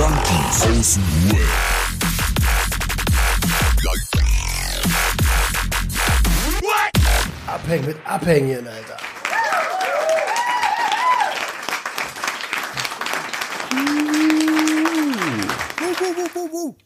[0.00, 2.50] Junkies aus dem Web.
[7.46, 8.96] Abhängen mit Abhängen, Alter.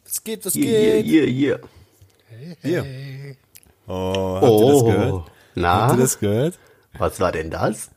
[0.04, 1.04] Es geht, es Hier, hier, geht.
[1.06, 1.60] hier,
[2.62, 2.82] hier.
[2.82, 3.36] Hier.
[3.86, 5.12] Oh, habt ihr das gehört?
[5.12, 6.58] Oh, Habt na, ihr das gehört?
[6.98, 7.90] was war denn das?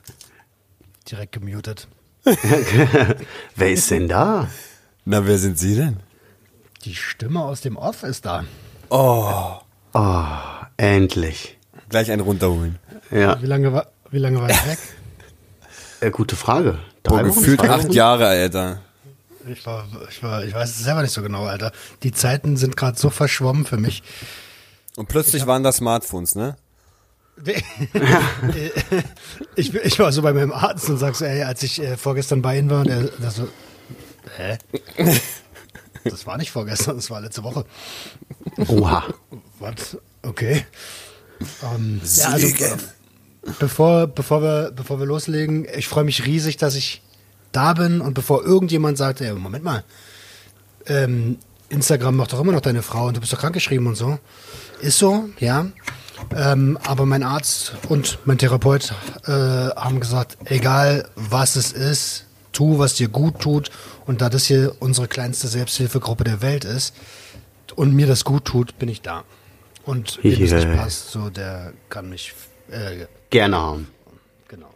[1.10, 1.88] Direkt gemutet.
[3.56, 4.50] Wer ist denn da?
[5.10, 6.02] Na, wer sind Sie denn?
[6.84, 8.44] Die Stimme aus dem Off ist da.
[8.90, 9.54] Oh,
[10.76, 11.58] Endlich.
[11.88, 12.78] gleich einen runterholen.
[13.10, 14.80] Ja, Wie lange war, wie lange war ich weg?
[16.02, 16.80] äh, gute Frage.
[17.04, 17.94] Boah, Drei Wochen, gefühlt zwei acht?
[17.94, 18.82] Jahre, Alter.
[19.50, 21.72] Ich war, ich war, ich weiß es selber nicht so genau, Alter.
[22.04, 24.04] Die Zeiten sind gerade so verschwommen für mich.
[24.98, 26.58] Und plötzlich waren da Smartphones, ne?
[29.56, 32.42] ich, ich war so bei meinem Arzt und sag so, ey, als ich äh, vorgestern
[32.42, 33.48] bei ihm war, der, der so,
[34.36, 34.58] hä?
[36.04, 37.66] Das war nicht vorgestern, das war letzte Woche.
[38.68, 39.04] Oha.
[39.60, 39.98] Was?
[40.22, 40.66] Okay.
[41.64, 42.48] Ähm, ja, also,
[43.60, 47.02] bevor, bevor, wir, bevor wir loslegen, ich freue mich riesig, dass ich
[47.52, 49.84] da bin und bevor irgendjemand sagt, ey, Moment mal,
[50.88, 51.38] ähm,
[51.70, 54.20] Instagram macht doch immer noch deine Frau und du bist doch krankgeschrieben und so.
[54.82, 55.66] Ist so, ja.
[56.36, 58.94] Ähm, aber mein Arzt und mein Therapeut
[59.26, 63.70] äh, haben gesagt, egal was es ist, tu, was dir gut tut.
[64.08, 66.96] Und da das hier unsere kleinste Selbsthilfegruppe der Welt ist
[67.76, 69.24] und mir das gut tut, bin ich da.
[69.86, 72.34] Und wem es nicht passt, so der kann mich,
[72.72, 73.88] äh, Gerne haben.
[74.48, 74.74] genau.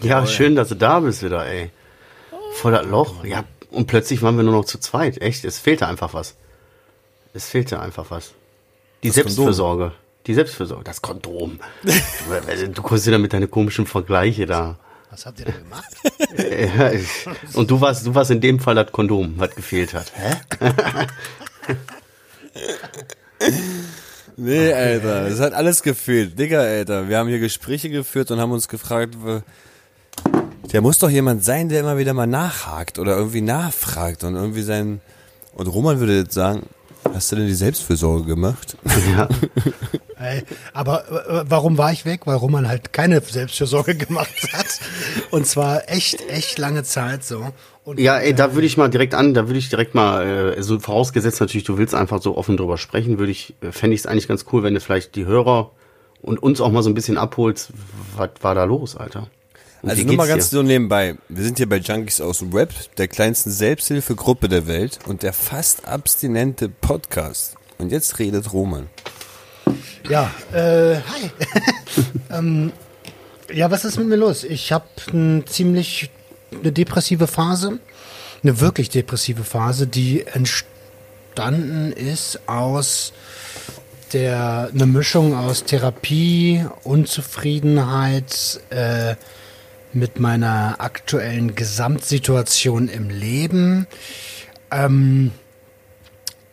[0.00, 1.70] Ja, schön, dass du da bist wieder, ey.
[2.54, 3.24] Voll das Loch.
[3.24, 5.20] Ja, und plötzlich waren wir nur noch zu zweit.
[5.20, 6.34] Echt, es fehlte einfach was.
[7.34, 8.32] Es fehlte einfach was.
[9.02, 9.92] Die Das Selbstfürsorge.
[10.26, 10.84] Die Selbstfürsorge.
[10.84, 11.58] Das Kondom.
[11.82, 14.78] du, du kommst wieder mit deinen komischen Vergleiche da.
[15.12, 15.92] Was habt ihr da gemacht?
[16.38, 16.90] Ja,
[17.52, 20.10] Und du warst, du warst in dem Fall das Kondom, was gefehlt hat.
[20.14, 20.36] Hä?
[24.34, 26.38] Nee, Alter, das hat alles gefehlt.
[26.38, 29.14] Digga, Alter, wir haben hier Gespräche geführt und haben uns gefragt,
[30.72, 34.62] der muss doch jemand sein, der immer wieder mal nachhakt oder irgendwie nachfragt und irgendwie
[34.62, 35.02] sein...
[35.54, 36.62] Und Roman würde jetzt sagen,
[37.12, 38.78] hast du denn die Selbstfürsorge gemacht?
[39.14, 39.28] Ja.
[40.22, 42.22] Ey, aber äh, warum war ich weg?
[42.26, 44.66] Weil Roman halt keine Selbstfürsorge gemacht hat.
[45.30, 47.52] Und zwar echt, echt lange Zeit so.
[47.84, 50.62] Und Ja, ey, da würde ich mal direkt an, da würde ich direkt mal, äh,
[50.62, 54.00] so vorausgesetzt natürlich, du willst einfach so offen drüber sprechen, würde ich, äh, fände ich
[54.02, 55.72] es eigentlich ganz cool, wenn du vielleicht die Hörer
[56.20, 57.72] und uns auch mal so ein bisschen abholst,
[58.16, 59.28] was war da los, Alter?
[59.82, 60.56] Und Also nur mal ganz dir?
[60.58, 61.16] so nebenbei.
[61.28, 65.32] Wir sind hier bei Junkies aus dem Web, der kleinsten Selbsthilfegruppe der Welt und der
[65.32, 67.56] fast abstinente Podcast.
[67.78, 68.88] Und jetzt redet Roman.
[70.08, 71.30] Ja, äh, hi.
[72.30, 72.72] ähm,
[73.52, 74.44] ja, was ist mit mir los?
[74.44, 76.10] Ich habe ein ziemlich
[76.52, 77.78] eine depressive Phase,
[78.42, 83.12] eine wirklich depressive Phase, die entstanden ist aus
[84.12, 89.14] der eine Mischung aus Therapie, Unzufriedenheit äh,
[89.92, 93.86] mit meiner aktuellen Gesamtsituation im Leben.
[94.70, 95.32] Ähm,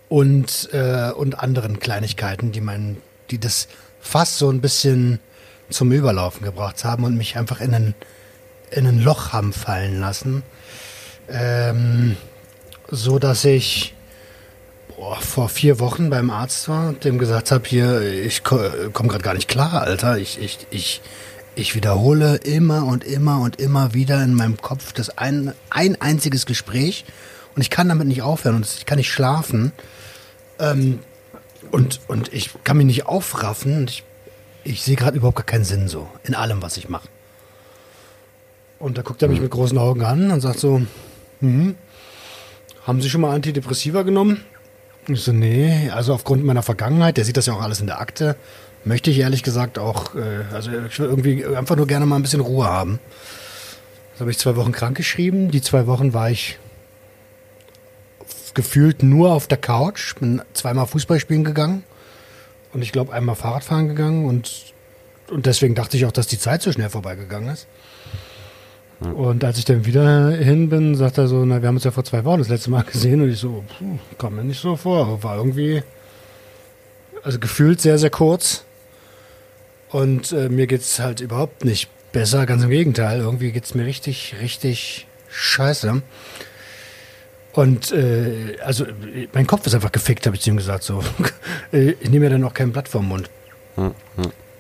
[0.08, 2.98] und, äh, und anderen Kleinigkeiten, die mein,
[3.30, 3.68] die das
[4.00, 5.20] fast so ein bisschen
[5.70, 7.96] zum Überlaufen gebracht haben und mich einfach in ein,
[8.72, 10.44] in ein Loch haben fallen lassen.
[11.30, 12.18] Ähm,
[12.90, 13.94] so dass ich
[15.00, 19.24] boah, vor vier Wochen beim Arzt war und dem gesagt habe, hier, ich komme gerade
[19.24, 20.18] gar nicht klar, Alter.
[20.18, 21.02] Ich, ich, ich,
[21.56, 26.46] ich wiederhole immer und immer und immer wieder in meinem Kopf das ein, ein einziges
[26.46, 27.06] Gespräch
[27.56, 29.72] und ich kann damit nicht aufhören und ich kann nicht schlafen.
[30.60, 31.00] Ähm,
[31.72, 34.04] und, und ich kann mich nicht aufraffen und ich,
[34.64, 37.08] ich sehe gerade überhaupt gar keinen Sinn so in allem, was ich mache.
[38.80, 40.82] Und da guckt er mich mit großen Augen an und sagt so,
[41.42, 41.76] hm,
[42.86, 44.44] haben Sie schon mal Antidepressiva genommen?
[45.08, 48.00] Ich so, nee, also aufgrund meiner Vergangenheit, der sieht das ja auch alles in der
[48.00, 48.36] Akte,
[48.86, 52.22] möchte ich ehrlich gesagt auch, äh, also ich will irgendwie einfach nur gerne mal ein
[52.22, 53.00] bisschen Ruhe haben.
[54.14, 55.52] Das habe ich zwei Wochen krank geschrieben.
[55.52, 56.60] Die zwei Wochen war ich
[58.54, 61.84] gefühlt nur auf der Couch, bin zweimal Fußball spielen gegangen
[62.74, 64.74] und ich glaube einmal Fahrradfahren gegangen und,
[65.30, 67.68] und deswegen dachte ich auch, dass die Zeit so schnell vorbeigegangen ist.
[69.00, 71.92] Und als ich dann wieder hin bin, sagt er so, na, wir haben uns ja
[71.92, 73.22] vor zwei Wochen das letzte Mal gesehen.
[73.22, 75.84] Und ich so, puh, kam mir nicht so vor, war irgendwie,
[77.24, 78.66] also gefühlt sehr, sehr kurz.
[79.90, 84.36] Und äh, mir geht's halt überhaupt nicht besser, ganz im Gegenteil, irgendwie geht's mir richtig,
[84.42, 86.02] richtig scheiße.
[87.54, 88.86] Und äh, also
[89.34, 90.84] mein Kopf ist einfach gefickt, habe ich zu ihm gesagt.
[90.84, 91.04] So.
[91.72, 93.30] Äh, ich nehme ja dann auch kein Blatt vom Mund.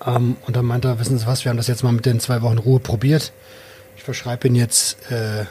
[0.06, 2.20] Ähm, und dann meinte er, wissen Sie was, wir haben das jetzt mal mit den
[2.20, 3.32] zwei Wochen Ruhe probiert.
[3.98, 5.46] Ich verschreibe Ihnen jetzt äh,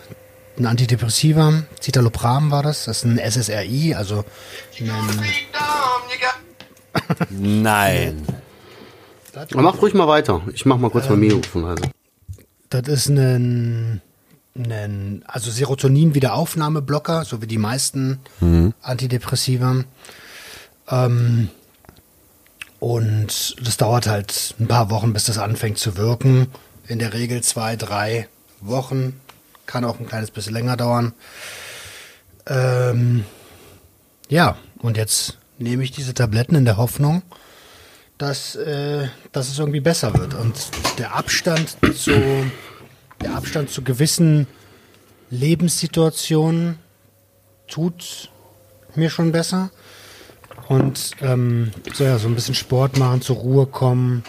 [0.56, 4.24] ein Antidepressiva, Citalopram war das, das ist ein SSRI, also
[4.80, 4.90] ein,
[7.62, 8.26] Nein.
[9.54, 10.42] Mach ruhig mal weiter.
[10.52, 11.84] Ich mach mal kurz mein Mikrofon also.
[12.70, 14.00] das ist ein,
[14.58, 18.20] ein also Serotonin-Wiederaufnahmeblocker, so wie die meisten
[18.82, 19.84] Antidepressiva.
[20.88, 21.48] Ähm,
[22.80, 26.48] und das dauert halt ein paar Wochen, bis das anfängt zu wirken.
[26.86, 28.28] In der Regel zwei, drei
[28.60, 29.20] Wochen.
[29.66, 31.12] Kann auch ein kleines bisschen länger dauern.
[32.46, 33.24] Ähm,
[34.28, 37.22] ja, und jetzt nehme ich diese Tabletten in der Hoffnung,
[38.16, 40.34] dass, äh, dass es irgendwie besser wird.
[40.34, 40.54] Und
[40.98, 42.12] der Abstand zu,
[43.20, 44.46] der Abstand zu gewissen
[45.30, 46.78] Lebenssituationen
[47.66, 48.30] tut
[48.94, 49.70] mir schon besser.
[50.68, 54.22] Und ähm, so, ja, so ein bisschen Sport machen, zur Ruhe kommen.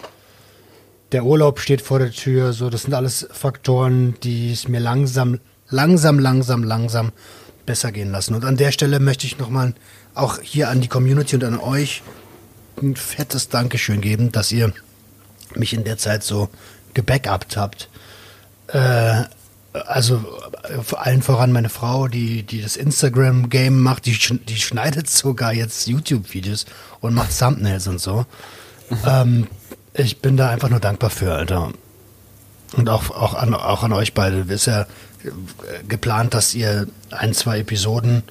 [1.12, 2.52] Der Urlaub steht vor der Tür.
[2.52, 7.12] So, das sind alles Faktoren, die es mir langsam, langsam, langsam, langsam
[7.66, 8.34] besser gehen lassen.
[8.34, 9.74] Und an der Stelle möchte ich nochmal
[10.14, 12.02] auch hier an die Community und an euch
[12.80, 14.72] ein fettes Dankeschön geben, dass ihr
[15.54, 16.48] mich in der Zeit so
[16.94, 17.88] gebackupt habt.
[18.72, 19.24] Äh,
[19.72, 20.24] also
[20.64, 24.18] äh, vor allen voran meine Frau, die, die das Instagram-Game macht, die,
[24.48, 26.66] die schneidet sogar jetzt YouTube-Videos
[27.00, 28.26] und macht Thumbnails und so.
[29.06, 29.46] ähm,
[29.94, 31.72] ich bin da einfach nur dankbar für, Alter.
[32.76, 34.40] Und auch, auch, an, auch an euch beide.
[34.52, 34.86] Ist ja äh,
[35.88, 38.22] geplant, dass ihr ein, zwei Episoden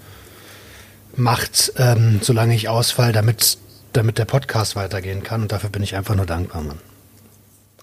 [1.15, 3.57] macht, ähm, solange ich ausfall, damit,
[3.93, 5.43] damit der Podcast weitergehen kann.
[5.43, 6.79] Und dafür bin ich einfach nur dankbar, Mann.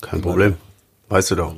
[0.01, 0.57] Kein Problem.
[1.09, 1.55] Weißt du doch.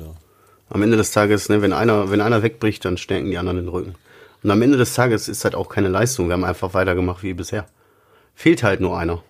[0.69, 3.67] Am Ende des Tages, ne, wenn einer, wenn einer wegbricht, dann stärken die anderen den
[3.67, 3.95] Rücken.
[4.43, 6.27] Und am Ende des Tages ist halt auch keine Leistung.
[6.27, 7.67] Wir haben einfach weitergemacht wie bisher.
[8.35, 9.21] Fehlt halt nur einer.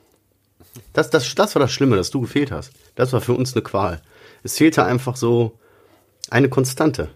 [0.93, 2.71] Das, das, das war das Schlimme, dass du gefehlt hast.
[2.95, 4.01] Das war für uns eine Qual.
[4.43, 5.57] Es fehlte einfach so
[6.29, 7.09] eine Konstante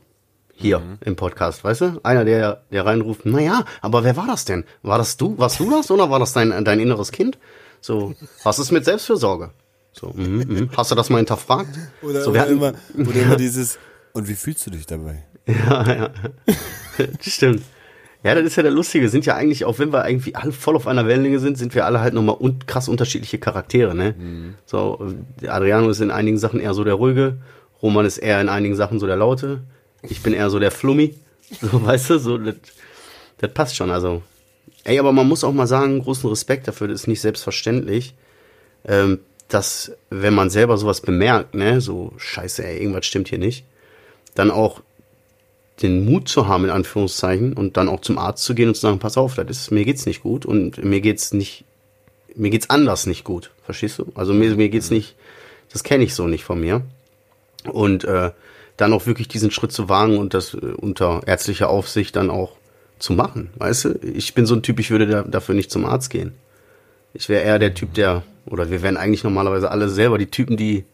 [0.56, 2.00] hier im Podcast, weißt du?
[2.04, 4.66] Einer, der, der reinruft, naja, aber wer war das denn?
[4.82, 5.38] War das du?
[5.38, 7.38] Warst du das oder war das dein, dein inneres Kind?
[7.82, 9.52] So, was ist mit Selbstfürsorge?
[9.92, 10.70] So, mhm, mhm.
[10.76, 11.78] hast du das mal hinterfragt?
[12.02, 12.74] Oder, so, wir oder, hatten, immer,
[13.10, 13.78] oder immer dieses,
[14.14, 15.24] und wie fühlst du dich dabei?
[17.22, 17.64] Stimmt.
[18.24, 19.10] Ja, das ist ja der Lustige.
[19.10, 21.86] Sind ja eigentlich, auch wenn wir irgendwie alle voll auf einer Wellenlänge sind, sind wir
[21.86, 24.16] alle halt nochmal un krass unterschiedliche Charaktere, ne?
[24.66, 27.38] So, äh, Adriano ist in einigen Sachen eher so der Ruhige,
[27.82, 29.64] Roman ist eher in einigen Sachen so der Laute,
[30.04, 31.16] ich bin eher so der Flummi.
[31.62, 32.56] So, weißt du, so, das,
[33.38, 34.24] das passt schon, also.
[34.86, 38.16] Ey, aber man muss auch mal sagen, großen Respekt dafür, das ist nicht selbstverständlich,
[38.86, 39.20] ähm,
[39.50, 43.66] dass, wenn man selber sowas bemerkt, ne, so, scheiße, ey, irgendwas stimmt hier nicht,
[44.36, 44.82] dann auch
[45.82, 48.82] den Mut zu haben, in Anführungszeichen, und dann auch zum Arzt zu gehen und zu
[48.82, 51.66] sagen, pass auf, das ist, mir geht's nicht gut und mir geht's nicht,
[52.36, 54.12] mir geht's anders nicht gut, verstehst du?
[54.16, 55.16] Also mir, mir geht's nicht,
[55.72, 56.82] das kenne ich so nicht von mir.
[57.72, 58.32] Und äh,
[58.78, 62.58] dann auch wirklich diesen Schritt zu wagen und das äh, unter ärztlicher Aufsicht dann auch
[63.00, 63.90] zu machen, weißt du?
[64.02, 66.34] Ich bin so ein Typ, ich würde da, dafür nicht zum Arzt gehen.
[67.14, 70.58] Ich wäre eher der Typ, der, oder wir wären eigentlich normalerweise alle selber die Typen,
[70.58, 70.86] die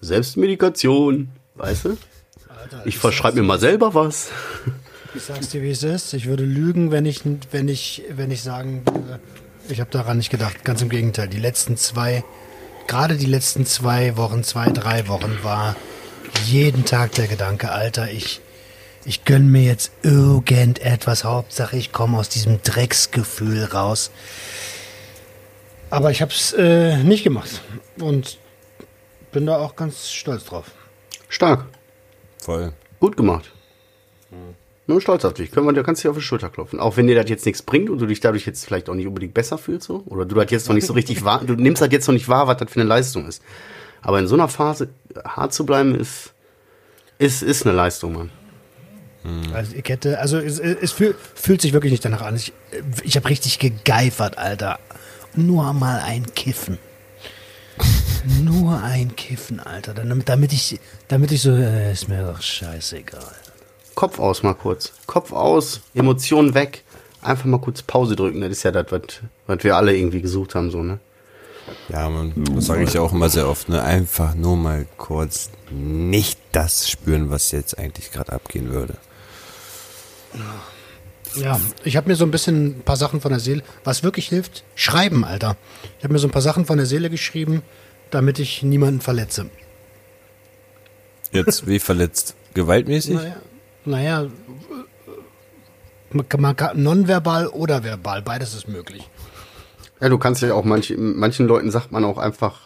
[0.00, 1.96] Selbstmedikation, weißt du?
[2.84, 4.28] Ich verschreibe mir mal selber was.
[5.14, 6.14] Ich sag's dir, wie es ist.
[6.14, 9.20] Ich würde lügen, wenn ich, wenn ich, wenn ich sagen würde,
[9.68, 10.64] ich habe daran nicht gedacht.
[10.64, 11.28] Ganz im Gegenteil.
[11.28, 12.24] Die letzten zwei,
[12.86, 15.76] gerade die letzten zwei Wochen, zwei, drei Wochen war
[16.46, 18.40] jeden Tag der Gedanke, Alter, ich,
[19.04, 21.24] ich gönn mir jetzt irgendetwas.
[21.24, 24.10] Hauptsache, ich komme aus diesem Drecksgefühl raus.
[25.90, 27.60] Aber ich hab's äh, nicht gemacht
[28.00, 28.38] und
[29.30, 30.66] bin da auch ganz stolz drauf.
[31.28, 31.66] Stark.
[32.42, 32.72] Voll.
[32.98, 33.52] Gut gemacht.
[34.88, 35.52] Nur stolz auf dich.
[35.52, 36.80] Können wir, da kannst du dir auf die Schulter klopfen.
[36.80, 39.06] Auch wenn dir das jetzt nichts bringt und du dich dadurch jetzt vielleicht auch nicht
[39.06, 40.02] unbedingt besser fühlst, so.
[40.06, 42.28] Oder du das jetzt noch nicht so richtig wahr, du nimmst halt jetzt noch nicht
[42.28, 43.42] wahr, was das für eine Leistung ist.
[44.00, 44.88] Aber in so einer Phase
[45.24, 46.32] hart zu bleiben, ist,
[47.18, 48.30] ist, ist eine Leistung, Mann.
[49.54, 52.34] Also ich hätte, also es, es fühl, fühlt sich wirklich nicht danach an.
[52.34, 52.52] Ich,
[53.04, 54.80] ich habe richtig gegeifert, Alter.
[55.36, 56.78] Nur mal ein Kiffen.
[58.42, 59.94] Nur ein Kiffen, Alter.
[59.94, 63.34] Damit, damit ich, damit ich so, äh, ist mir doch scheißegal.
[63.94, 64.92] Kopf aus mal kurz.
[65.06, 66.84] Kopf aus, Emotionen weg.
[67.20, 68.40] Einfach mal kurz Pause drücken.
[68.40, 69.02] Das ist ja das, was,
[69.46, 70.98] was wir alle irgendwie gesucht haben, so, ne?
[71.88, 73.82] Ja, man, das sage ich ja auch immer sehr oft, ne?
[73.82, 78.94] Einfach nur mal kurz nicht das spüren, was jetzt eigentlich gerade abgehen würde.
[81.36, 84.28] Ja, ich habe mir so ein bisschen ein paar Sachen von der Seele, was wirklich
[84.28, 85.56] hilft, schreiben, Alter.
[85.98, 87.62] Ich habe mir so ein paar Sachen von der Seele geschrieben,
[88.12, 89.50] damit ich niemanden verletze.
[91.32, 92.36] Jetzt, wie verletzt?
[92.54, 93.14] Gewaltmäßig?
[93.14, 93.36] Naja,
[93.84, 94.30] naja,
[96.74, 99.08] nonverbal oder verbal, beides ist möglich.
[100.00, 102.60] Ja, du kannst ja auch manch, manchen Leuten sagt man auch einfach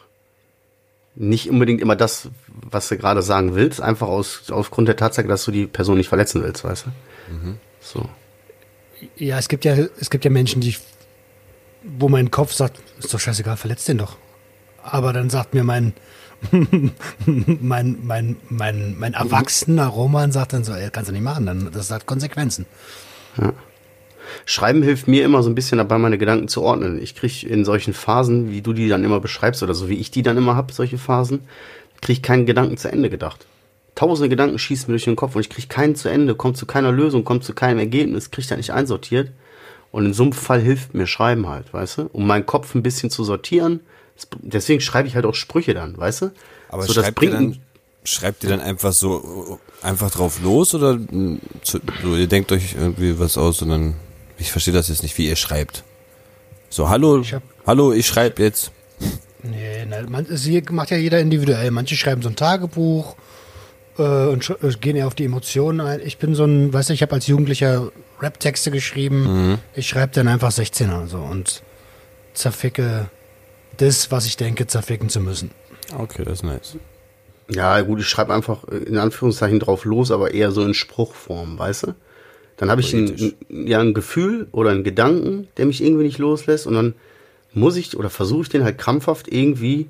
[1.14, 5.44] nicht unbedingt immer das, was du gerade sagen willst, einfach aus, aufgrund der Tatsache, dass
[5.44, 6.90] du die Person nicht verletzen willst, weißt du?
[7.80, 8.08] So.
[9.16, 10.76] Ja, es gibt ja, es gibt ja Menschen, die,
[11.84, 14.16] wo mein Kopf sagt, ist doch scheißegal, verletzt den doch.
[14.90, 15.92] Aber dann sagt mir mein,
[17.60, 21.70] mein, mein, mein, mein erwachsener Roman sagt dann so, ey, kannst du nicht machen, dann,
[21.72, 22.66] das hat Konsequenzen.
[24.44, 27.00] Schreiben hilft mir immer so ein bisschen dabei, meine Gedanken zu ordnen.
[27.00, 30.10] Ich kriege in solchen Phasen, wie du die dann immer beschreibst oder so wie ich
[30.10, 31.40] die dann immer habe, solche Phasen,
[32.00, 33.46] kriege ich keinen Gedanken zu Ende gedacht.
[33.94, 36.66] Tausende Gedanken schießen mir durch den Kopf und ich kriege keinen zu Ende, kommt zu
[36.66, 39.30] keiner Lösung, kommt zu keinem Ergebnis, kriege da nicht einsortiert.
[39.90, 42.82] Und in so einem Fall hilft mir Schreiben halt, weißt du, um meinen Kopf ein
[42.82, 43.80] bisschen zu sortieren.
[44.40, 46.30] Deswegen schreibe ich halt auch Sprüche dann, weißt du?
[46.68, 47.60] Aber so, das schreibt, ihr bringt dann,
[48.04, 50.98] schreibt ihr dann einfach so einfach drauf los oder
[51.62, 53.94] zu, so, ihr denkt euch irgendwie was aus und dann,
[54.38, 55.84] ich verstehe das jetzt nicht, wie ihr schreibt.
[56.70, 58.72] So, hallo, Ich hab- hallo, ich schreibe jetzt.
[59.42, 61.70] Nee, ne, man, es hier macht ja jeder individuell.
[61.70, 63.14] Manche schreiben so ein Tagebuch
[63.98, 66.00] äh, und äh, gehen eher auf die Emotionen ein.
[66.00, 69.58] Ich bin so ein, weißt du, ich habe als Jugendlicher Rap-Texte geschrieben.
[69.74, 71.62] Ich schreibe dann einfach 16er so und
[72.34, 73.08] zerficke
[73.76, 75.50] das, was ich denke, zerficken zu müssen.
[75.96, 76.76] Okay, das ist nice.
[77.48, 81.84] Ja, gut, ich schreibe einfach in Anführungszeichen drauf los, aber eher so in Spruchform, weißt
[81.84, 81.94] du?
[82.56, 86.66] Dann habe ich ein- ja, ein Gefühl oder einen Gedanken, der mich irgendwie nicht loslässt
[86.66, 86.94] und dann
[87.52, 89.88] muss ich oder versuche ich den halt krampfhaft irgendwie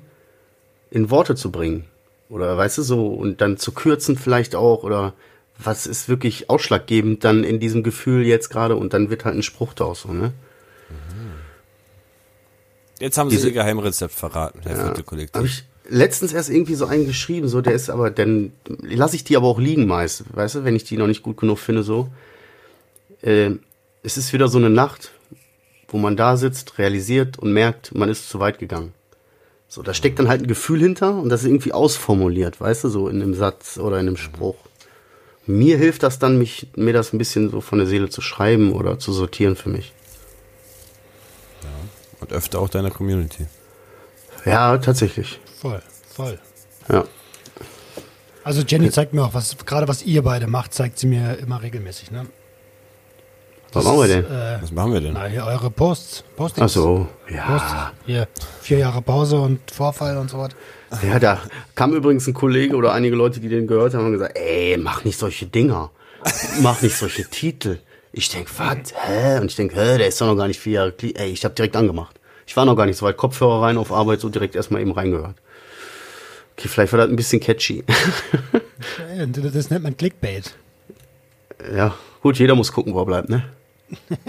[0.91, 1.85] in Worte zu bringen.
[2.29, 5.13] Oder weißt du so, und dann zu kürzen vielleicht auch oder
[5.57, 9.43] was ist wirklich ausschlaggebend dann in diesem Gefühl jetzt gerade und dann wird halt ein
[9.43, 10.33] Spruch daraus so, ne?
[12.99, 15.43] Jetzt haben sie Diese- ihr Geheimrezept verraten, Herr vierte Habe Kollektiv.
[15.43, 18.51] ich letztens erst irgendwie so einen geschrieben, so der ist aber, dann
[18.81, 21.37] lasse ich die aber auch liegen meist, weißt du, wenn ich die noch nicht gut
[21.37, 22.09] genug finde, so.
[23.21, 23.51] Äh,
[24.03, 25.11] es ist wieder so eine Nacht,
[25.87, 28.93] wo man da sitzt, realisiert und merkt, man ist zu weit gegangen.
[29.69, 32.89] So, da steckt dann halt ein Gefühl hinter und das ist irgendwie ausformuliert, weißt du,
[32.89, 34.55] so in einem Satz oder in einem Spruch.
[35.45, 38.73] Mir hilft das dann, mich, mir das ein bisschen so von der Seele zu schreiben
[38.73, 39.93] oder zu sortieren für mich.
[42.27, 43.45] Und öfter auch deiner Community.
[44.45, 45.39] Ja, tatsächlich.
[45.59, 45.81] Voll,
[46.13, 46.39] voll.
[46.91, 47.03] Ja.
[48.43, 51.61] Also Jenny zeigt mir auch, was gerade was ihr beide macht, zeigt sie mir immer
[51.61, 52.27] regelmäßig, ne?
[53.73, 54.25] Was machen wir denn?
[54.25, 55.13] Äh, Was machen wir denn?
[55.13, 56.23] na, hier eure Posts.
[56.37, 56.65] Postings.
[56.65, 57.71] Ach so, Posts.
[57.73, 57.91] ja.
[58.05, 58.27] Hier,
[58.61, 60.51] vier Jahre Pause und Vorfall und so was.
[61.03, 61.41] Ja, da
[61.75, 65.03] kam übrigens ein Kollege oder einige Leute, die den gehört haben, haben gesagt, ey, mach
[65.03, 65.91] nicht solche Dinger.
[66.61, 67.79] Mach nicht solche Titel.
[68.17, 68.95] Ich denk, was?
[68.95, 69.37] Hä?
[69.39, 71.45] Und ich denk, hä, der ist doch noch gar nicht vier Jahre Kli Ey, ich
[71.45, 72.19] habe direkt angemacht.
[72.47, 73.15] Ich war noch gar nicht so weit.
[73.15, 75.35] Kopfhörer rein auf Arbeit, so direkt erstmal eben reingehört.
[76.57, 77.83] Okay, vielleicht war das ein bisschen catchy.
[79.17, 80.53] Das das nennt man Clickbait.
[81.75, 83.43] ja, gut, jeder muss gucken, wo er bleibt, ne?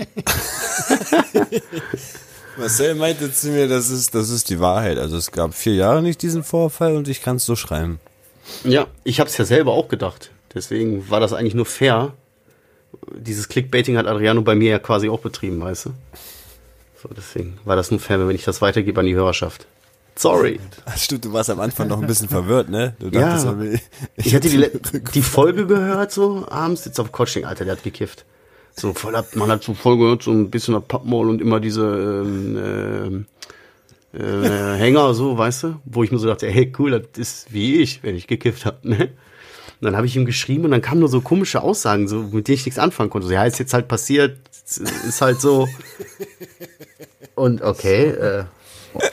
[2.57, 4.99] Marcel meinte zu mir, das ist, das ist die Wahrheit.
[4.99, 8.01] Also es gab vier Jahre nicht diesen Vorfall und ich kann es so schreiben.
[8.65, 10.31] Ja, ich habe es ja selber auch gedacht.
[10.55, 12.15] Deswegen war das eigentlich nur fair.
[13.17, 15.91] Dieses Clickbaiting hat Adriano bei mir ja quasi auch betrieben, weißt du?
[17.03, 19.67] So, deswegen war das nur fair, wenn ich das weitergebe an die Hörerschaft.
[20.17, 20.59] Sorry.
[20.97, 22.97] Stimmt, du warst am Anfang noch ein bisschen verwirrt, ne?
[22.99, 23.21] Du Ja.
[23.21, 23.65] dachtest, aber-
[24.17, 24.69] Ich hatte die,
[25.15, 28.25] die Folge gehört, so abends, jetzt auf Coaching, Alter, der hat gekifft.
[28.75, 31.61] So voll ab, man hat so voll gehört, so ein bisschen auf Pappmaul und immer
[31.61, 31.83] diese
[32.25, 33.27] ähm,
[34.15, 35.77] ähm, äh, Hänger, so, weißt du?
[35.85, 38.89] Wo ich mir so dachte, hey, cool, das ist wie ich, wenn ich gekifft habe,
[38.89, 39.11] ne?
[39.81, 42.49] Und dann habe ich ihm geschrieben und dann kamen nur so komische Aussagen, so, mit
[42.49, 43.29] denen ich nichts anfangen konnte.
[43.29, 45.69] So, ja, ist jetzt halt passiert, ist- halt so.
[47.35, 48.45] Und okay, äh,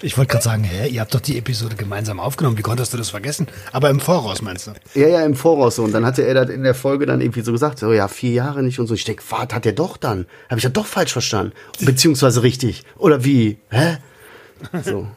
[0.02, 2.58] Ich wollte gerade sagen, hä, ihr habt doch die Episode gemeinsam aufgenommen.
[2.58, 3.46] Wie konntest du das vergessen?
[3.72, 4.72] Aber im Voraus meinst du?
[5.00, 5.84] Ja, ja, im Voraus so.
[5.84, 8.32] Und dann hatte er das in der Folge dann irgendwie so gesagt, so, ja, vier
[8.32, 8.96] Jahre nicht und so.
[8.96, 10.26] Ich denke, was hat er doch dann?
[10.50, 11.54] Habe ich ja doch falsch verstanden.
[11.82, 12.84] Beziehungsweise richtig.
[12.98, 13.58] Oder wie?
[13.70, 13.98] Hä?
[14.84, 15.08] So.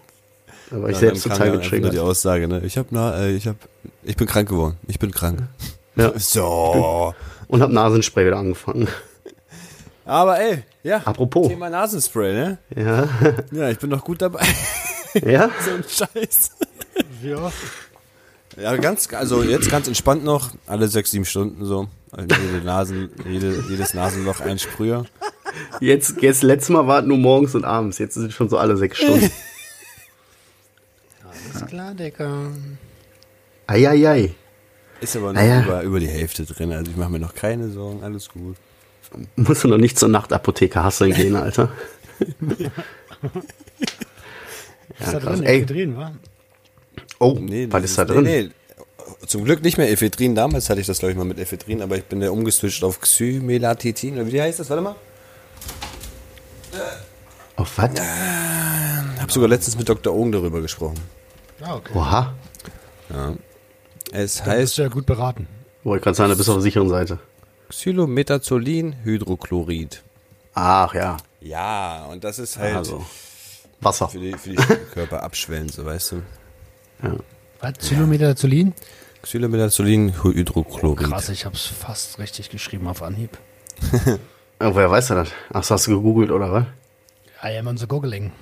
[0.71, 1.99] Da war ich Ja, selbst total nur die getriggert.
[1.99, 2.61] Aussage, ne?
[2.65, 3.57] Ich hab, na, äh, ich hab,
[4.03, 4.77] ich bin krank geworden.
[4.87, 5.43] Ich bin krank.
[5.97, 6.13] Ja.
[6.19, 7.15] So.
[7.49, 8.89] Und hab Nasenspray wieder angefangen.
[10.05, 10.99] Aber ey, ja.
[11.05, 11.49] Apropos.
[11.49, 12.59] Thema Nasenspray, ne?
[12.75, 13.09] Ja.
[13.53, 14.47] Ja, ich bin noch gut dabei.
[15.25, 15.51] Ja?
[15.65, 16.51] so ein Scheiß.
[17.23, 17.51] Ja.
[18.61, 21.89] Ja, ganz, also jetzt ganz entspannt noch, alle sechs, sieben Stunden so.
[22.13, 25.07] Also jede Nasen, jede, jedes Nasenloch ein Sprüher.
[25.81, 27.99] Jetzt, jetzt letztes Mal war es nur morgens und abends.
[27.99, 29.31] Jetzt sind schon so alle sechs Stunden.
[31.25, 32.51] Alles klar, Decker.
[33.69, 34.35] Eieiei.
[35.01, 35.63] Ist aber noch ja.
[35.63, 36.73] über, über die Hälfte drin.
[36.73, 38.57] Also ich mache mir noch keine Sorgen, alles gut.
[39.37, 41.71] Musst du noch nicht zur Nachtapotheke hasseln gehen, Alter.
[44.99, 45.23] Ist da krass.
[45.23, 45.43] drin?
[45.45, 45.59] Ey.
[45.59, 46.13] Ephedrin, wa?
[47.21, 48.25] Oh, Nee, was ist da drin?
[48.25, 48.51] Nee, nee.
[49.27, 50.35] Zum Glück nicht mehr Ephedrin.
[50.35, 53.01] Damals hatte ich das, glaube ich, mal mit Ephedrin, aber ich bin ja umgeswitcht auf
[53.01, 54.15] Xymelatitin.
[54.15, 54.71] Oder wie heißt das?
[54.71, 54.97] Warte mal.
[57.57, 57.91] Auf was?
[59.21, 60.15] Hab sogar letztens mit Dr.
[60.15, 60.99] Ogen darüber gesprochen.
[61.61, 61.93] Ah, okay.
[61.95, 62.35] Oha.
[64.13, 65.47] Es Dann bist heißt du ja gut beraten.
[65.85, 67.19] Wollte gerade sagen, da bist du auf der sicheren Seite.
[67.71, 70.03] Xylometazolin-Hydrochlorid.
[70.55, 73.05] Ach ja, Ja, und das ist halt also
[73.81, 74.09] Wasser.
[74.09, 74.57] für die, für die
[74.93, 76.23] Körper abschwellen, so weißt du.
[77.61, 77.73] Was?
[77.79, 78.75] Xylometazolin?
[79.23, 81.09] Xylometazolin-Hydrochlorid.
[81.11, 83.37] Krass, ich hab's fast richtig geschrieben auf Anhieb.
[84.61, 85.29] Oh, woher weißt du das?
[85.51, 86.65] Ach, das hast du gegoogelt, oder was?
[87.45, 88.33] I am on the googling.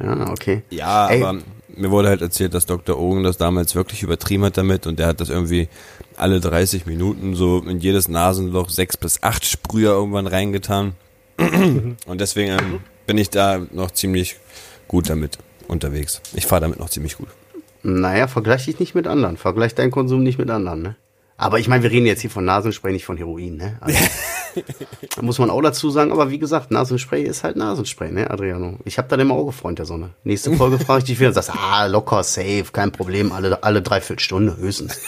[0.00, 0.62] Ja, okay.
[0.70, 1.22] Ja, Ey.
[1.22, 1.38] aber
[1.68, 2.98] mir wurde halt erzählt, dass Dr.
[2.98, 5.68] Ogen das damals wirklich übertrieben hat damit und der hat das irgendwie
[6.16, 10.94] alle 30 Minuten so in jedes Nasenloch sechs bis acht Sprüher irgendwann reingetan.
[11.38, 14.36] und deswegen ähm, bin ich da noch ziemlich
[14.88, 15.38] gut damit
[15.68, 16.22] unterwegs.
[16.34, 17.28] Ich fahre damit noch ziemlich gut.
[17.82, 19.36] Naja, vergleich dich nicht mit anderen.
[19.36, 20.96] Vergleich deinen Konsum nicht mit anderen, ne?
[21.36, 23.76] Aber ich meine, wir reden jetzt hier von Nasenspray, nicht von Heroin, ne?
[23.80, 23.98] Also,
[25.14, 28.78] da muss man auch dazu sagen, aber wie gesagt, Nasenspray ist halt Nasenspray, ne, Adriano?
[28.84, 30.10] Ich habe da immer Auge, der Sonne.
[30.24, 33.82] Nächste Folge frage ich dich wieder und sagst, ah, locker, safe, kein Problem, alle, alle
[33.82, 35.00] dreiviertel Stunde höchstens.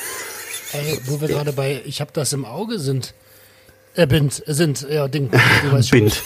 [0.72, 3.14] Ey, wo wir gerade bei Ich hab das im Auge sind.
[3.94, 5.30] Äh, Bind, äh, sind, ja, Ding.
[5.30, 5.98] Du weißt schon.
[6.00, 6.22] Bind.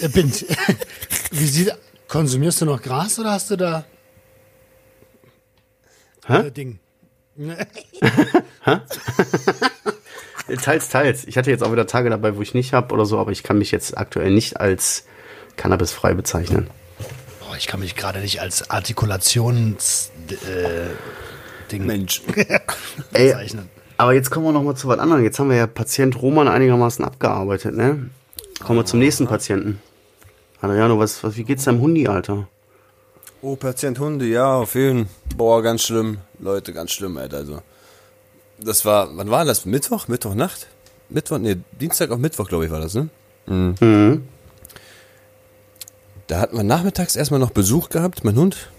[0.00, 0.46] Äh, Bind.
[1.30, 1.74] Wie sieht,
[2.08, 3.84] konsumierst du noch Gras oder hast du da
[6.26, 6.46] Hä?
[6.46, 6.78] äh, Ding?
[10.56, 11.26] Teils, teils.
[11.26, 13.42] Ich hatte jetzt auch wieder Tage dabei, wo ich nicht hab oder so, aber ich
[13.42, 15.04] kann mich jetzt aktuell nicht als
[15.56, 16.68] cannabisfrei bezeichnen.
[17.40, 20.90] Boah, ich kann mich gerade nicht als Artikulations äh,
[21.70, 22.22] Ding Mensch.
[23.12, 23.68] Ey, bezeichnen.
[23.96, 25.22] aber jetzt kommen wir noch mal zu was anderem.
[25.22, 28.10] Jetzt haben wir ja Patient Roman einigermaßen abgearbeitet, ne?
[28.64, 29.80] Kommen wir zum nächsten Patienten.
[30.60, 32.46] Adriano, was, was, wie geht's deinem Hundi, Alter?
[33.42, 36.18] Oh, Patient Hunde, ja, auf jeden Boah, ganz schlimm.
[36.38, 37.38] Leute, ganz schlimm, Alter.
[37.38, 37.62] Also,
[38.64, 39.64] das war, wann war das?
[39.64, 40.08] Mittwoch?
[40.08, 40.66] Mittwochnacht?
[41.08, 41.38] Mittwoch?
[41.38, 43.08] Nee, Dienstag auf Mittwoch, glaube ich, war das, ne?
[43.46, 44.28] Mhm.
[46.26, 48.22] Da hatten wir nachmittags erstmal noch Besuch gehabt.
[48.24, 48.70] Mein Hund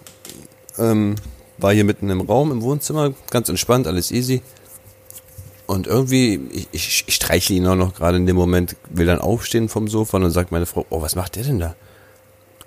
[0.78, 1.16] ähm,
[1.58, 4.42] war hier mitten im Raum im Wohnzimmer, ganz entspannt, alles easy.
[5.68, 9.20] Und irgendwie, ich, ich, ich streichle ihn auch noch gerade in dem Moment, will dann
[9.20, 11.75] aufstehen vom Sofa und dann sagt meine Frau, oh, was macht der denn da?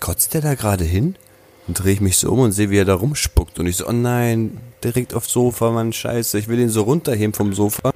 [0.00, 1.16] Kotzt der da gerade hin?
[1.66, 3.58] Dann drehe ich mich so um und sehe, wie er da rumspuckt.
[3.58, 6.38] Und ich so, oh nein, direkt aufs Sofa, Mann, scheiße.
[6.38, 7.92] Ich will ihn so runterheben vom Sofa.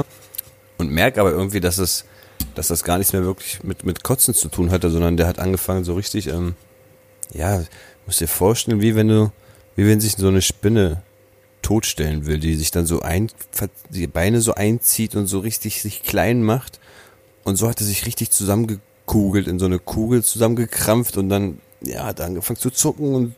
[0.79, 2.05] Und merke aber irgendwie, dass es,
[2.55, 5.39] dass das gar nichts mehr wirklich mit, mit Kotzen zu tun hatte, sondern der hat
[5.39, 6.55] angefangen so richtig, ähm,
[7.35, 7.63] ja,
[8.07, 9.33] musst dir vorstellen, wie wenn du,
[9.77, 11.03] wie wenn sich so eine Spinne
[11.63, 13.31] totstellen will, die sich dann so ein,
[13.91, 16.81] die Beine so einzieht und so richtig sich klein macht.
[17.45, 22.05] Und so hat er sich richtig zusammengekugelt, in so eine Kugel zusammengekrampft und dann, ja,
[22.05, 23.35] hat er angefangen zu zucken und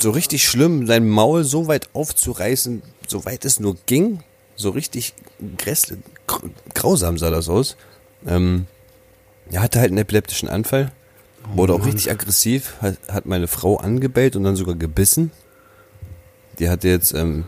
[0.00, 4.22] so richtig schlimm, sein Maul so weit aufzureißen, so weit es nur ging,
[4.56, 5.14] so richtig
[5.58, 7.76] grässlich, gr- grausam sah das aus.
[8.26, 8.66] Ähm,
[9.50, 10.90] er hatte halt einen epileptischen Anfall,
[11.54, 15.30] wurde auch richtig aggressiv, hat, hat meine Frau angebellt und dann sogar gebissen.
[16.58, 17.44] Die hatte jetzt ähm,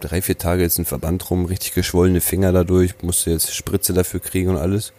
[0.00, 4.20] drei, vier Tage jetzt einen Verband rum, richtig geschwollene Finger dadurch, musste jetzt Spritze dafür
[4.20, 4.92] kriegen und alles.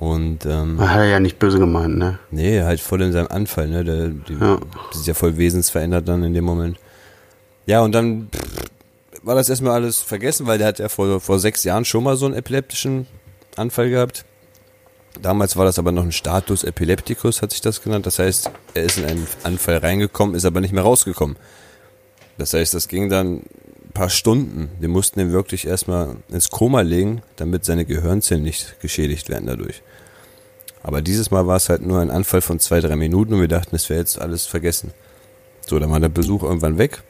[0.00, 2.18] Und ähm, Hat er ja nicht böse gemeint, ne?
[2.30, 3.84] Nee, halt voll in seinem Anfall, ne?
[3.84, 4.58] Der, die, Ja.
[4.92, 6.78] ist ja voll wesensverändert dann in dem Moment.
[7.66, 8.70] Ja, und dann pff,
[9.22, 12.16] war das erstmal alles vergessen, weil der hat ja vor, vor sechs Jahren schon mal
[12.16, 13.06] so einen epileptischen
[13.56, 14.24] Anfall gehabt.
[15.20, 18.06] Damals war das aber noch ein Status Epilepticus, hat sich das genannt.
[18.06, 21.36] Das heißt, er ist in einen Anfall reingekommen, ist aber nicht mehr rausgekommen.
[22.38, 24.70] Das heißt, das ging dann ein paar Stunden.
[24.80, 29.82] Wir mussten ihn wirklich erstmal ins Koma legen, damit seine Gehirnzellen nicht geschädigt werden dadurch.
[30.82, 33.48] Aber dieses Mal war es halt nur ein Anfall von zwei, drei Minuten und wir
[33.48, 34.92] dachten, es wäre jetzt alles vergessen.
[35.66, 37.02] So, dann war der Besuch irgendwann weg.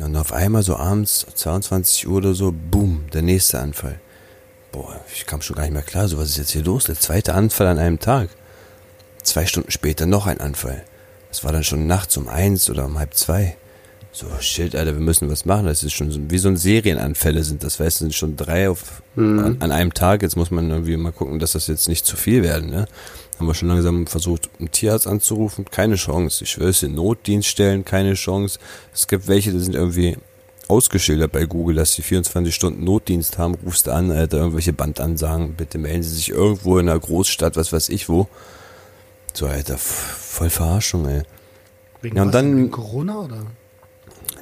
[0.00, 4.00] Und auf einmal so abends, 22 Uhr oder so, boom, der nächste Anfall.
[4.70, 6.84] Boah, ich kam schon gar nicht mehr klar, so was ist jetzt hier los?
[6.84, 8.30] Der zweite Anfall an einem Tag.
[9.22, 10.84] Zwei Stunden später noch ein Anfall.
[11.28, 13.56] Das war dann schon nachts um eins oder um halb zwei.
[14.14, 15.64] So, shit, Alter, wir müssen was machen.
[15.64, 17.64] Das ist schon so, wie so ein Serienanfälle sind.
[17.64, 20.20] Das weißt du, sind schon drei auf, an, an einem Tag.
[20.22, 22.86] Jetzt muss man irgendwie mal gucken, dass das jetzt nicht zu viel werden, ne?
[23.38, 25.64] Haben wir schon langsam versucht, einen Tierarzt anzurufen.
[25.70, 26.44] Keine Chance.
[26.44, 28.58] Ich schwöre es dir, Notdienststellen, keine Chance.
[28.92, 30.18] Es gibt welche, die sind irgendwie
[30.68, 33.54] ausgeschildert bei Google, dass sie 24 Stunden Notdienst haben.
[33.64, 35.54] Rufst du an, Alter, irgendwelche Bandansagen.
[35.54, 38.28] Bitte melden Sie sich irgendwo in einer Großstadt, was weiß ich wo.
[39.32, 41.22] So, Alter, voll Verarschung, ey.
[42.02, 43.46] Wegen Ja, und was dann- Corona oder?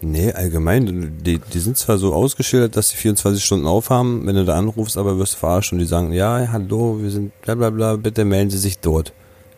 [0.03, 4.45] Nee, allgemein, die, die sind zwar so ausgeschildert, dass sie 24 Stunden aufhaben, wenn du
[4.47, 7.69] da anrufst, aber wirst du verarscht und die sagen, ja, hallo, wir sind bla bla
[7.71, 9.13] bla, bitte melden Sie sich dort.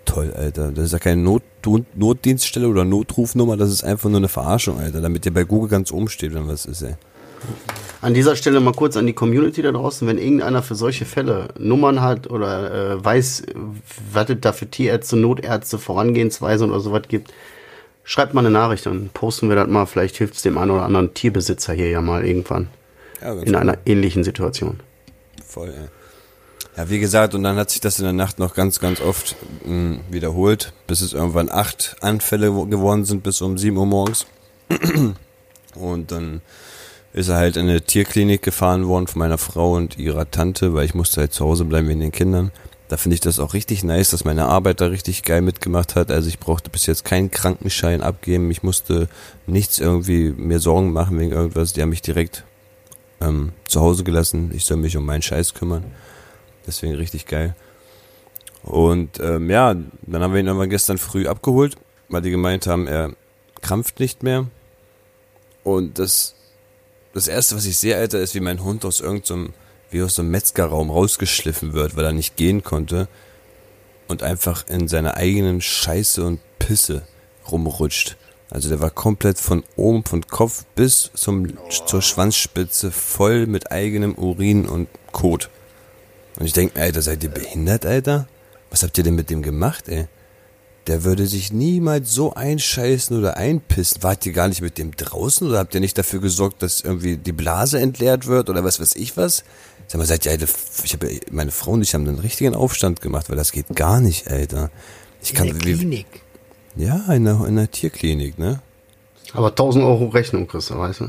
[0.05, 0.73] Toll, Alter.
[0.73, 4.81] Das ist ja keine Not, Not- Notdienststelle oder Notrufnummer, das ist einfach nur eine Verarschung,
[4.81, 6.95] Alter, damit ihr bei Google ganz oben steht, wenn was ist, ey.
[8.01, 11.49] An dieser Stelle mal kurz an die Community da draußen, wenn irgendeiner für solche Fälle
[11.57, 13.55] Nummern hat oder äh, weiß, äh,
[14.13, 17.33] was es da für Tierärzte, Notärzte, Vorangehensweise oder sowas gibt,
[18.05, 19.87] schreibt mal eine Nachricht, dann posten wir das mal.
[19.87, 22.69] Vielleicht hilft es dem einen oder anderen Tierbesitzer hier ja mal irgendwann
[23.21, 24.81] Ja, in einer ähnlichen Situation.
[25.47, 25.89] voll, ey.
[26.77, 29.37] Ja, wie gesagt, und dann hat sich das in der Nacht noch ganz, ganz oft
[29.67, 34.25] mh, wiederholt, bis es irgendwann acht Anfälle wo- geworden sind, bis um 7 Uhr morgens.
[35.75, 36.41] Und dann
[37.13, 40.85] ist er halt in eine Tierklinik gefahren worden von meiner Frau und ihrer Tante, weil
[40.87, 42.53] ich musste halt zu Hause bleiben wegen den Kindern.
[42.93, 46.11] Da finde ich das auch richtig nice, dass meine Arbeit da richtig geil mitgemacht hat.
[46.11, 48.51] Also ich brauchte bis jetzt keinen Krankenschein abgeben.
[48.51, 49.09] Ich musste
[49.47, 51.73] nichts irgendwie mir Sorgen machen wegen irgendwas.
[51.73, 52.45] Die haben mich direkt
[53.23, 54.51] ähm, zu Hause gelassen.
[54.55, 55.85] Ich soll mich um meinen Scheiß kümmern.
[56.67, 57.57] Deswegen richtig geil.
[58.63, 61.79] Und ähm, ja, dann haben wir ihn irgendwann gestern früh abgeholt,
[62.11, 63.13] weil die gemeint haben, er
[63.63, 64.49] krampft nicht mehr.
[65.65, 66.35] Und das,
[67.15, 69.55] das erste, was ich sehe, Alter, ist, wie mein Hund aus irgendeinem,
[69.93, 73.09] wie aus so einem Metzgerraum rausgeschliffen wird, weil er nicht gehen konnte
[74.09, 77.03] und einfach in seiner eigenen Scheiße und Pisse
[77.51, 78.17] rumrutscht.
[78.51, 84.15] Also der war komplett von oben, von Kopf bis zum, zur Schwanzspitze voll mit eigenem
[84.15, 85.49] Urin und Kot.
[86.39, 88.29] Und ich denke mir, Alter, seid ihr behindert, Alter?
[88.71, 90.07] Was habt ihr denn mit dem gemacht, ey?
[90.87, 94.03] Der würde sich niemals so einscheißen oder einpissen.
[94.03, 97.17] Wart ihr gar nicht mit dem draußen oder habt ihr nicht dafür gesorgt, dass irgendwie
[97.17, 99.45] die Blase entleert wird oder was weiß ich was?
[99.93, 100.47] Sag mal, seid ihr, Alter,
[100.85, 104.01] ich habe meine Frau und ich haben einen richtigen Aufstand gemacht, weil das geht gar
[104.01, 104.71] nicht, Alter.
[105.23, 106.07] Ich kann, in der wie, Klinik.
[106.77, 108.63] ja, in der, in der Tierklinik, ne?
[109.35, 111.09] Aber 1000 Euro Rechnung kriegst du, weißt du?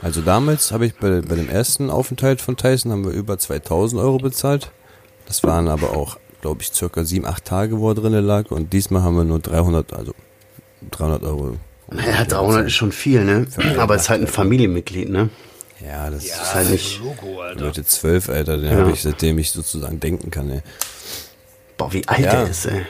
[0.00, 4.00] Also damals habe ich bei, bei dem ersten Aufenthalt von Tyson haben wir über 2000
[4.00, 4.70] Euro bezahlt.
[5.26, 8.50] Das waren aber auch, glaube ich, circa sieben, acht Tage, wo er drinne lag.
[8.50, 10.14] Und diesmal haben wir nur 300, also
[10.92, 11.58] 300 Euro.
[11.90, 13.46] Naja, 300 ist schon viel, ne?
[13.76, 15.28] Aber es ist halt ein Familienmitglied, ne?
[15.86, 16.98] Ja, das ist halt nicht.
[17.00, 17.60] Logo, Alter.
[17.60, 18.78] Leute zwölf, Alter, den Ja.
[18.78, 20.62] habe ich, seitdem ich sozusagen denken kann, ey.
[21.76, 22.30] Boah, wie alt Ja.
[22.32, 22.86] der ist, ey.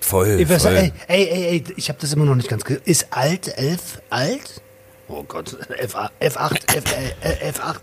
[0.00, 0.74] Voll, Ich weiß, voll.
[0.74, 4.00] ey, ey, ey, ey, ich habe das immer noch nicht ganz ge Ist alt, elf,
[4.10, 4.60] alt?
[5.08, 6.84] Oh Gott, F, F8, F,
[7.20, 7.76] äh, F8.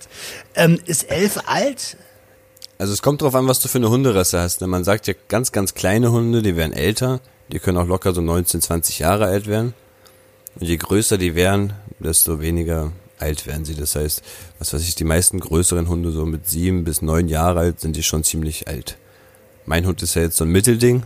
[0.55, 1.97] Ähm, ist elf alt?
[2.79, 4.59] Also es kommt drauf an, was du für eine Hunderasse hast.
[4.61, 4.67] ne?
[4.67, 7.19] Man sagt ja ganz, ganz kleine Hunde, die werden älter.
[7.51, 9.75] Die können auch locker so 19, 20 Jahre alt werden.
[10.55, 13.75] Und je größer die werden, desto weniger alt werden sie.
[13.75, 14.21] Das heißt,
[14.59, 17.95] was weiß ich, die meisten größeren Hunde so mit sieben bis neun Jahre alt sind
[17.95, 18.97] die schon ziemlich alt.
[19.65, 21.03] Mein Hund ist ja jetzt so ein Mittelding.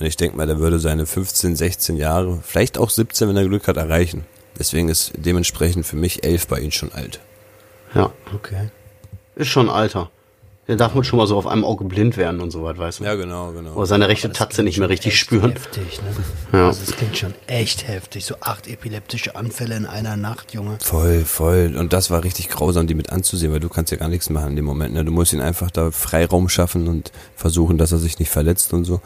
[0.00, 3.44] Und ich denke mal, der würde seine 15, 16 Jahre, vielleicht auch 17, wenn er
[3.48, 4.24] Glück hat, erreichen.
[4.58, 7.20] Deswegen ist dementsprechend für mich elf bei ihm schon alt.
[7.94, 8.70] Ja, Okay.
[9.34, 10.10] ist schon Alter.
[10.68, 13.00] Der darf man schon mal so auf einem Auge blind werden und so was, weißt
[13.00, 13.04] du?
[13.04, 13.72] Ja, genau, genau.
[13.72, 15.52] Oder seine rechte Tatze nicht mehr richtig Echt spüren.
[15.52, 16.08] Heftig, ne?
[16.58, 16.66] Ja.
[16.66, 18.26] Also das klingt schon echt heftig.
[18.26, 20.76] So acht epileptische Anfälle in einer Nacht, Junge.
[20.82, 21.74] Voll, voll.
[21.78, 24.50] Und das war richtig grausam, die mit anzusehen, weil du kannst ja gar nichts machen
[24.50, 24.92] in dem Moment.
[24.92, 25.06] Ne?
[25.06, 28.84] Du musst ihn einfach da Freiraum schaffen und versuchen, dass er sich nicht verletzt und
[28.84, 29.00] so.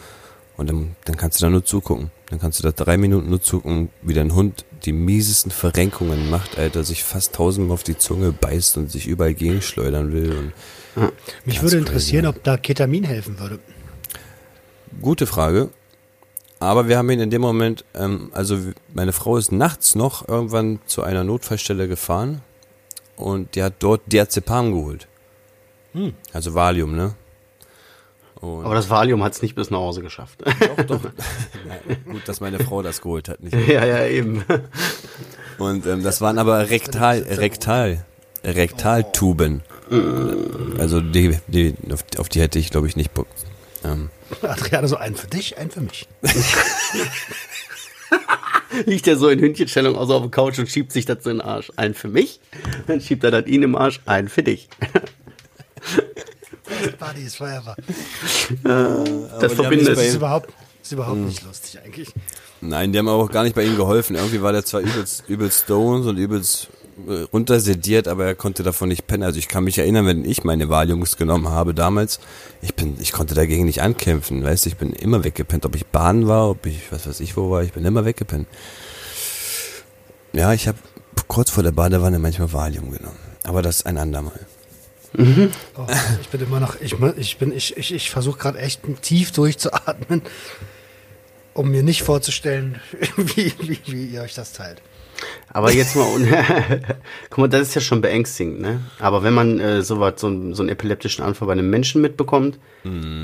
[0.56, 2.10] Und dann, dann kannst du da nur zugucken.
[2.30, 6.58] Dann kannst du da drei Minuten nur zugucken, wie dein Hund die miesesten Verrenkungen macht,
[6.58, 10.32] Alter, sich fast tausendmal auf die Zunge beißt und sich überall gegenschleudern will.
[10.32, 10.52] Und
[10.94, 11.10] Mich
[11.56, 12.30] Ganz würde crazy, interessieren, ja.
[12.30, 13.58] ob da Ketamin helfen würde.
[15.00, 15.70] Gute Frage.
[16.60, 18.56] Aber wir haben ihn in dem Moment, ähm, also
[18.94, 22.40] meine Frau ist nachts noch irgendwann zu einer Notfallstelle gefahren
[23.16, 25.08] und die hat dort Diazepam geholt.
[26.32, 27.14] Also Valium, ne?
[28.40, 30.42] Und Aber das Valium hat es nicht bis nach Hause geschafft.
[30.42, 31.00] doch, doch.
[31.66, 33.54] Nein, gut, dass meine Frau das geholt hat, nicht?
[33.68, 34.44] ja, ja, eben.
[35.58, 38.04] Und ähm, das waren aber rektal, rektal,
[38.44, 39.62] Rektaltuben.
[40.78, 43.26] Also die, die, auf, auf die hätte ich, glaube ich, nicht Bock.
[43.84, 44.10] Ähm,
[44.42, 46.08] Adriane, so einen für dich, einen für mich.
[48.86, 51.38] Liegt er so in Hündchenstellung also auf der Couch und schiebt sich das so in
[51.38, 51.70] den Arsch.
[51.76, 52.40] Einen für mich,
[52.86, 54.68] dann schiebt er das ihn im Arsch, einen für dich.
[56.98, 57.76] Buddy ist forever.
[57.76, 59.88] Das die haben verbindet.
[59.88, 62.08] Das ist überhaupt, ist überhaupt nicht lustig eigentlich.
[62.60, 64.16] Nein, die haben aber auch gar nicht bei ihm geholfen.
[64.16, 66.81] Irgendwie war der zwar übelst, übelst stoned und übelst äh,
[67.32, 69.22] runtersediert, aber er konnte davon nicht pennen.
[69.22, 72.20] Also ich kann mich erinnern, wenn ich meine Valiums genommen habe damals,
[72.60, 75.86] ich bin, ich konnte dagegen nicht ankämpfen, weißt du, ich bin immer weggepennt, ob ich
[75.86, 78.46] baden war, ob ich, was weiß ich wo war, ich bin immer weggepennt.
[80.32, 80.78] Ja, ich habe
[81.28, 84.46] kurz vor der Badewanne manchmal Valium genommen, aber das ein andermal.
[85.14, 85.86] Oh,
[86.20, 90.22] ich bin immer noch, ich, ich bin, ich, ich, ich versuche gerade echt tief durchzuatmen,
[91.52, 92.80] um mir nicht vorzustellen,
[93.16, 94.80] wie, wie, wie ihr euch das teilt.
[95.54, 96.06] Aber jetzt mal,
[97.30, 98.80] guck mal, das ist ja schon beängstigend, ne?
[98.98, 102.00] Aber wenn man äh, so was, so, einen- so einen epileptischen Anfall bei einem Menschen
[102.00, 102.58] mitbekommt,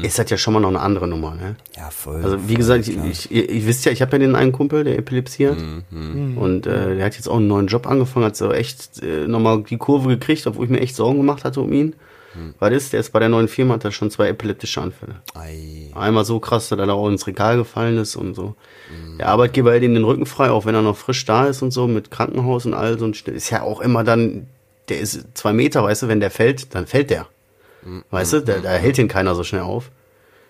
[0.03, 1.57] ist das ja schon mal noch eine andere Nummer, ne?
[1.77, 2.23] Ja, voll.
[2.23, 4.53] Also wie voll, gesagt, ich, ich, ihr, ihr wisst ja, ich habe ja den einen
[4.53, 5.57] Kumpel, der Epilepsie hat.
[5.91, 9.65] Und äh, der hat jetzt auch einen neuen Job angefangen, hat so echt äh, nochmal
[9.69, 11.95] die Kurve gekriegt, obwohl ich mir echt Sorgen gemacht hatte um ihn.
[12.59, 12.93] Was ist?
[12.93, 15.17] Der ist bei der neuen Firma, hat er schon zwei epileptische Anfälle.
[15.35, 15.91] Ei.
[15.95, 18.55] Einmal so krass, dass er da auch ins Regal gefallen ist und so.
[19.19, 21.71] Der Arbeitgeber hält ihm den Rücken frei, auch wenn er noch frisch da ist und
[21.73, 23.05] so, mit Krankenhaus und all so.
[23.05, 24.47] Und ist ja auch immer dann,
[24.89, 27.27] der ist zwei Meter, weißt du, wenn der fällt, dann fällt der.
[28.11, 29.91] Weißt du, da, da hält ihn keiner so schnell auf.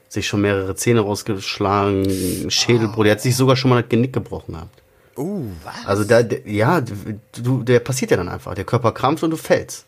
[0.09, 4.55] Sich schon mehrere Zähne rausgeschlagen, Schädelbruch, der hat sich sogar schon mal das Genick gebrochen
[4.55, 4.83] gehabt.
[5.17, 5.47] Uh,
[5.85, 8.55] Also da, ja, du, der passiert ja dann einfach.
[8.55, 9.85] Der Körper krampft und du fällst.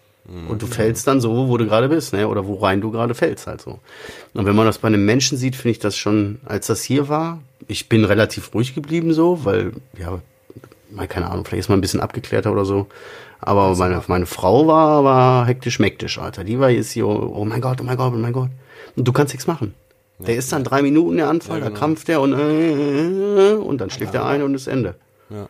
[0.49, 2.29] Und du fällst dann so, wo du gerade bist, ne?
[2.29, 3.81] Oder wo rein du gerade fällst, halt so.
[4.35, 7.09] Und wenn man das bei einem Menschen sieht, finde ich das schon, als das hier
[7.09, 10.21] war, ich bin relativ ruhig geblieben so, weil, ja,
[10.91, 12.87] mal keine Ahnung, vielleicht ist man ein bisschen abgeklärter oder so.
[13.41, 16.45] Aber meine, meine Frau war, war hektisch mektisch, Alter.
[16.45, 18.51] Die war jetzt hier, oh mein Gott, oh mein Gott, oh mein Gott.
[18.97, 19.75] Und du kannst nichts machen.
[20.19, 24.15] Der ist dann drei Minuten der Anfall, da krampft der und, äh, und dann schläft
[24.15, 24.95] er ein und ist Ende.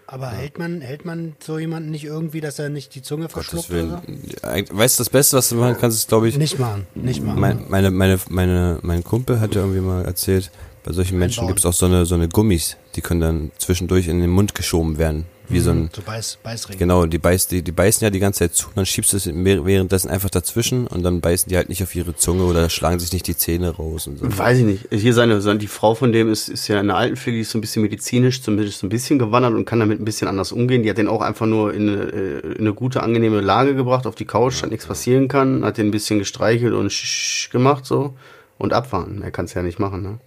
[0.07, 3.71] Aber hält man, hält man so jemanden nicht irgendwie, dass er nicht die Zunge verschluckt
[3.71, 4.69] oder Willen.
[4.71, 6.37] Weißt du, das Beste, was du machen kannst, ist, glaube ich?
[6.37, 7.41] Nicht machen, nicht machen.
[7.41, 10.51] mein, meine, meine, meine, mein Kumpel hat ja irgendwie mal erzählt,
[10.83, 14.09] bei solchen Menschen gibt es auch so eine, so eine Gummis, die können dann zwischendurch
[14.09, 15.27] in den Mund geschoben werden.
[15.51, 16.79] Wie so ein, so Beiß, Beißring.
[16.79, 19.27] genau, die, beiß, die, die beißen ja die ganze Zeit zu, dann schiebst du es
[19.27, 22.99] wäh- währenddessen einfach dazwischen und dann beißen die halt nicht auf ihre Zunge oder schlagen
[23.01, 24.39] sich nicht die Zähne raus und so.
[24.39, 24.89] Weiß ich nicht.
[24.91, 27.59] Hier seine, die Frau von dem ist, ist ja in der Altenpflege, die ist so
[27.59, 30.83] ein bisschen medizinisch, zumindest so ein bisschen gewandert und kann damit ein bisschen anders umgehen.
[30.83, 34.07] Die hat den auch einfach nur in eine, äh, in eine gute, angenehme Lage gebracht,
[34.07, 37.85] auf die Couch, dass nichts passieren kann, hat den ein bisschen gestreichelt und sch gemacht
[37.87, 38.15] so
[38.59, 39.23] und abwarten.
[39.23, 40.03] Er kann es ja nicht machen.
[40.03, 40.19] Ne?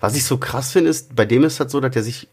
[0.00, 2.28] Was ich so krass finde, ist, bei dem ist das so, dass er sich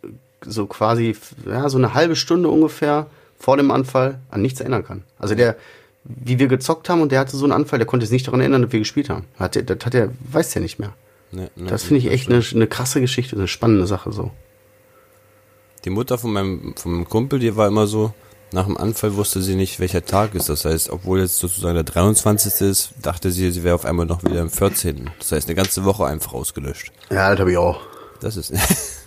[0.45, 3.07] so quasi, ja, so eine halbe Stunde ungefähr
[3.39, 5.03] vor dem Anfall an nichts erinnern kann.
[5.19, 5.55] Also der,
[6.03, 8.39] wie wir gezockt haben und der hatte so einen Anfall, der konnte sich nicht daran
[8.41, 9.25] erinnern, dass wir gespielt haben.
[9.37, 10.93] Hat der, das hat er, weiß der nicht mehr.
[11.31, 14.31] Ne, ne, Das finde ich echt eine, eine krasse Geschichte, eine spannende Sache so.
[15.85, 18.13] Die Mutter von meinem, von meinem Kumpel, die war immer so,
[18.53, 20.49] nach dem Anfall wusste sie nicht, welcher Tag ist.
[20.49, 22.61] Das heißt, obwohl jetzt sozusagen der 23.
[22.61, 25.09] ist, dachte sie, sie wäre auf einmal noch wieder am 14.
[25.19, 26.91] Das heißt, eine ganze Woche einfach ausgelöscht.
[27.09, 27.79] Ja, das habe ich auch.
[28.19, 28.51] Das ist,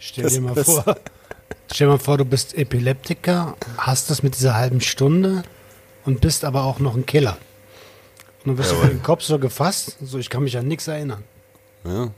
[0.00, 0.96] Stell dir mal vor,
[1.70, 5.42] stell dir mal vor, du bist Epileptiker, hast das mit dieser halben Stunde
[6.06, 7.36] und bist aber auch noch ein Killer.
[8.44, 10.88] Und dann wirst du von dem Kopf so gefasst, so ich kann mich an nichts
[10.88, 11.22] erinnern.
[11.84, 12.10] ja.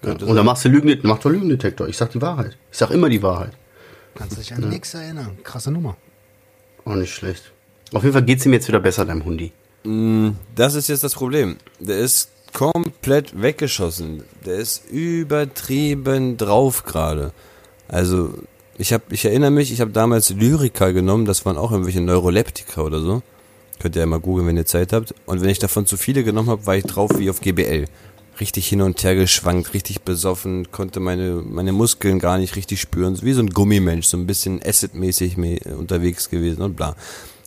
[0.00, 1.88] Und dann machst du Lügen, mach doch Lügendetektor.
[1.88, 2.56] Ich sag die Wahrheit.
[2.70, 3.50] Ich sag immer die Wahrheit.
[4.14, 5.38] Kannst dich an nichts erinnern.
[5.42, 5.96] Krasse Nummer.
[6.84, 7.50] Auch nicht schlecht.
[7.92, 9.50] Auf jeden Fall geht's ihm jetzt wieder besser, deinem Hundi.
[10.54, 11.56] Das ist jetzt das Problem.
[11.80, 14.22] Der ist komplett weggeschossen.
[14.44, 17.32] Der ist übertrieben drauf gerade.
[17.88, 18.34] Also,
[18.76, 22.82] ich hab, ich erinnere mich, ich habe damals Lyrica genommen, das waren auch irgendwelche Neuroleptika
[22.82, 23.22] oder so.
[23.80, 25.14] Könnt ihr ja mal googeln, wenn ihr Zeit habt.
[25.26, 27.86] Und wenn ich davon zu viele genommen habe, war ich drauf wie auf GBL.
[28.40, 33.18] Richtig hin und her geschwankt, richtig besoffen, konnte meine, meine Muskeln gar nicht richtig spüren.
[33.22, 35.36] Wie so ein Gummimensch, so ein bisschen Acid-mäßig
[35.76, 36.94] unterwegs gewesen und bla.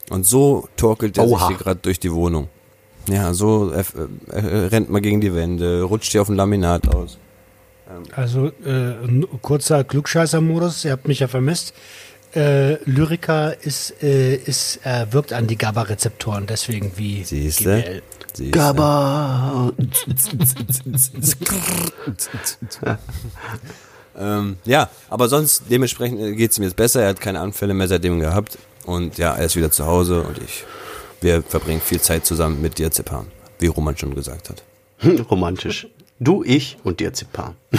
[0.10, 2.50] Und so torkelt er sich hier gerade durch die Wohnung.
[3.10, 3.84] Ja, so äh,
[4.32, 7.18] äh, rennt man gegen die Wände, rutscht hier auf dem Laminat aus.
[8.16, 8.70] Also äh,
[9.04, 11.74] ein kurzer Klugscheißer-Modus, ihr habt mich ja vermisst.
[12.34, 17.82] Äh, Lyrica ist, äh, ist, äh, wirkt an die GABA-Rezeptoren, deswegen wie Siehste?
[17.82, 18.02] GBL.
[18.34, 18.52] Siehste?
[18.52, 19.74] Gaba.
[24.18, 27.02] Ähm, ja, aber sonst dementsprechend geht es ihm jetzt besser.
[27.02, 28.58] Er hat keine Anfälle mehr seitdem gehabt.
[28.86, 30.66] Und ja, er ist wieder zu Hause und ich,
[31.22, 33.28] wir verbringen viel Zeit zusammen mit Diazepam,
[33.60, 34.64] wie Roman schon gesagt hat.
[35.30, 35.88] Romantisch.
[36.20, 37.56] Du, ich und Diazepam.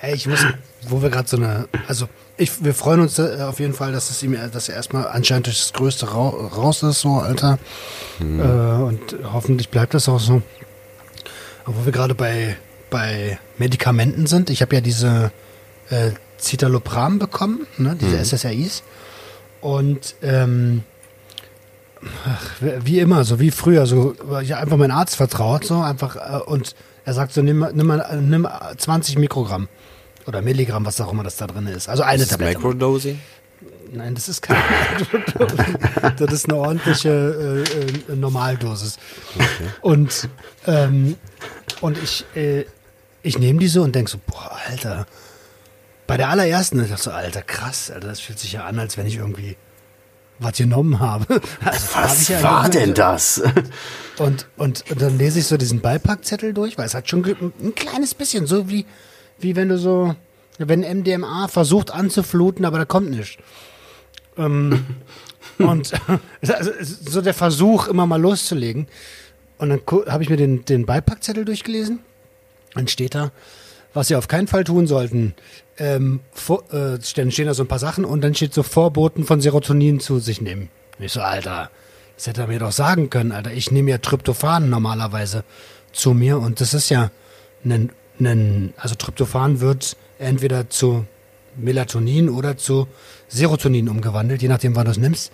[0.00, 0.46] Ey, ich muss,
[0.88, 4.10] wo wir gerade so eine, also ich, wir freuen uns äh, auf jeden Fall, dass
[4.10, 7.58] es ihm, dass er erstmal anscheinend das Größte rau, raus ist, so Alter.
[8.20, 10.42] Äh, und hoffentlich bleibt das auch so.
[11.64, 12.56] Aber wo wir gerade bei,
[12.90, 15.32] bei Medikamenten sind, ich habe ja diese
[15.90, 18.82] äh, Citalopram bekommen, ne, diese SSRIs.
[19.64, 20.82] Und ähm,
[22.26, 26.42] ach, wie immer, so wie früher, so ich einfach meinen Arzt vertraut, so einfach äh,
[26.44, 26.74] und
[27.06, 28.46] er sagt so, nimm, nimm, nimm
[28.76, 29.68] 20 Mikrogramm
[30.26, 31.88] oder Milligramm, was auch immer das da drin ist.
[31.88, 32.58] Also eine Ist das Tablette.
[32.58, 33.18] Microdosing?
[33.90, 34.60] Nein, das ist keine
[36.18, 38.98] Das ist eine ordentliche äh, äh, Normaldosis.
[39.80, 40.28] Und,
[40.66, 41.16] ähm,
[41.80, 42.66] und ich, äh,
[43.22, 45.06] ich nehme diese und denke so, boah, Alter.
[46.06, 48.96] Bei der allerersten, ich dachte so, Alter, krass, Alter, das fühlt sich ja an, als
[48.96, 49.56] wenn ich irgendwie
[50.38, 51.40] was genommen habe.
[51.64, 53.42] Also, hab Was ich ja war denn das?
[54.18, 57.74] und, und, und dann lese ich so diesen Beipackzettel durch, weil es hat schon ein
[57.74, 58.84] kleines bisschen, so wie,
[59.38, 60.14] wie wenn du so,
[60.58, 63.42] wenn MDMA versucht anzufluten, aber da kommt nichts.
[64.36, 64.84] Ähm,
[65.58, 65.92] und
[66.40, 68.88] also, so der Versuch, immer mal loszulegen.
[69.56, 72.00] Und dann habe ich mir den, den Beipackzettel durchgelesen.
[72.74, 73.30] Dann steht da,
[73.94, 75.34] was sie auf keinen Fall tun sollten.
[75.78, 79.24] Ähm, vor, äh, stehen, stehen da so ein paar Sachen und dann steht so Vorboten
[79.24, 80.68] von Serotonin zu sich nehmen.
[80.98, 81.70] Und ich so, Alter,
[82.16, 83.52] das hätte er mir doch sagen können, Alter.
[83.52, 85.44] Ich nehme ja Tryptophan normalerweise
[85.92, 87.10] zu mir und das ist ja
[87.64, 91.06] ein, ein also Tryptophan wird entweder zu
[91.56, 92.86] Melatonin oder zu
[93.28, 95.32] Serotonin umgewandelt, je nachdem, wann du es nimmst.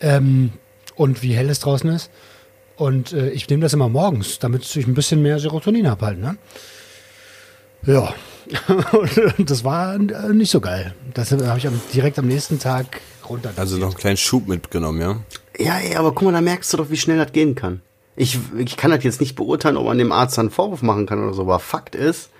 [0.00, 0.52] ähm,
[0.96, 2.10] und wie hell es draußen ist.
[2.76, 6.18] Und äh, ich nehme das immer morgens, damit ich ein bisschen mehr Serotonin habe halt,
[6.18, 6.36] ne?
[7.86, 8.14] Ja.
[9.38, 10.94] und das war äh, nicht so geil.
[11.14, 13.52] Das habe ich am, direkt am nächsten Tag runter.
[13.56, 15.20] Also noch einen kleinen Schub mitgenommen, ja?
[15.58, 17.80] Ja, ja, aber guck mal, da merkst du doch, wie schnell das gehen kann.
[18.16, 21.22] Ich, ich kann das jetzt nicht beurteilen, ob man dem Arzt einen Vorwurf machen kann
[21.22, 22.30] oder so, aber Fakt ist,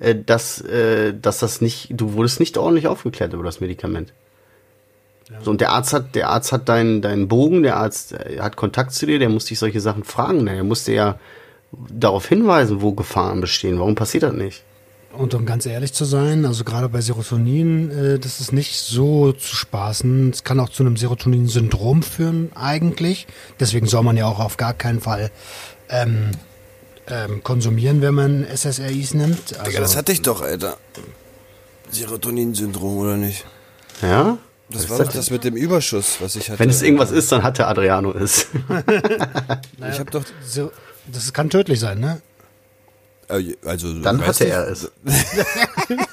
[0.00, 4.12] äh, dass, äh, dass das nicht, du wurdest nicht ordentlich aufgeklärt über das Medikament.
[5.42, 8.92] So, und der Arzt hat, der Arzt hat deinen, deinen Bogen, der Arzt hat Kontakt
[8.92, 11.18] zu dir, der muss dich solche Sachen fragen, der musste ja
[11.72, 13.78] darauf hinweisen, wo Gefahren bestehen.
[13.78, 14.62] Warum passiert das nicht?
[15.16, 19.32] Und um ganz ehrlich zu sein, also gerade bei Serotonin, äh, das ist nicht so
[19.32, 20.30] zu spaßen.
[20.30, 23.26] Es kann auch zu einem Serotonin-Syndrom führen, eigentlich.
[23.60, 25.30] Deswegen soll man ja auch auf gar keinen Fall
[25.88, 26.32] ähm,
[27.06, 29.52] ähm, konsumieren, wenn man SSRIs nimmt.
[29.52, 30.76] Also, Digga, das hatte ich doch, Alter.
[31.90, 33.44] Serotonin-Syndrom, oder nicht?
[34.02, 34.38] Ja?
[34.70, 36.58] Das Was war ist doch das mit dem Überschuss, was ich hatte.
[36.58, 38.46] Wenn es irgendwas ist, dann hat der Adriano es.
[39.90, 40.24] Ich habe doch.
[40.44, 40.72] so,
[41.06, 42.22] das kann tödlich sein, ne?
[43.28, 44.90] Äh, also, Dann hatte er es.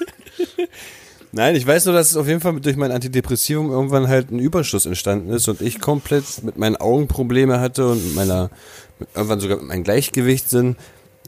[1.34, 4.38] Nein, ich weiß nur, dass es auf jeden Fall durch mein Antidepressivum irgendwann halt ein
[4.38, 8.50] Überschuss entstanden ist und ich komplett mit meinen Augen Probleme hatte und mit meiner,
[8.98, 10.76] mit, irgendwann sogar mit meinem Gleichgewichtssinn.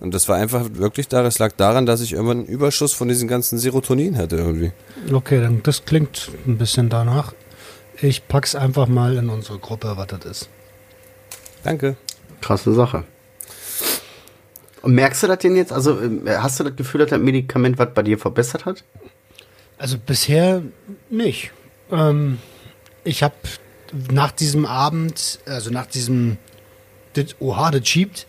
[0.01, 3.09] Und das war einfach wirklich da, das lag daran, dass ich irgendwann einen Überschuss von
[3.09, 4.73] diesem ganzen Serotonin hatte irgendwie.
[5.11, 7.33] Okay, dann das klingt ein bisschen danach.
[8.03, 10.49] Ich pack's einfach mal in unsere Gruppe, was das ist.
[11.63, 11.97] Danke.
[12.43, 13.05] Krasse Sache.
[14.85, 15.73] Und merkst du das denn jetzt?
[15.73, 18.85] Also ähm, hast du das Gefühl, dass das Medikament was bei dir verbessert hat?
[19.79, 20.61] Also bisher
[21.09, 21.53] nicht.
[21.91, 22.39] Ähm,
[23.03, 23.35] ich habe
[24.13, 26.37] nach diesem Abend, also nach diesem
[27.39, 28.27] Oha, das schiebt,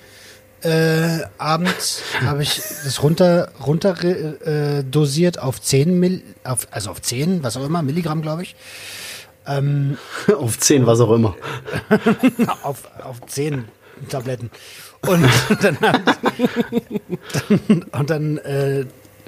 [0.61, 1.75] äh, Abend
[2.21, 7.57] habe ich das runter, runter äh, dosiert auf 10 Mill, auf, also auf 10, was
[7.57, 8.55] auch immer, Milligramm, glaube ich.
[9.45, 9.97] Ähm,
[10.39, 11.35] Auf 10, was auch immer.
[12.63, 13.65] auf, auf 10
[14.09, 14.49] Tabletten.
[15.07, 15.27] Und
[15.61, 15.77] dann,
[17.57, 18.85] dann, und dann äh,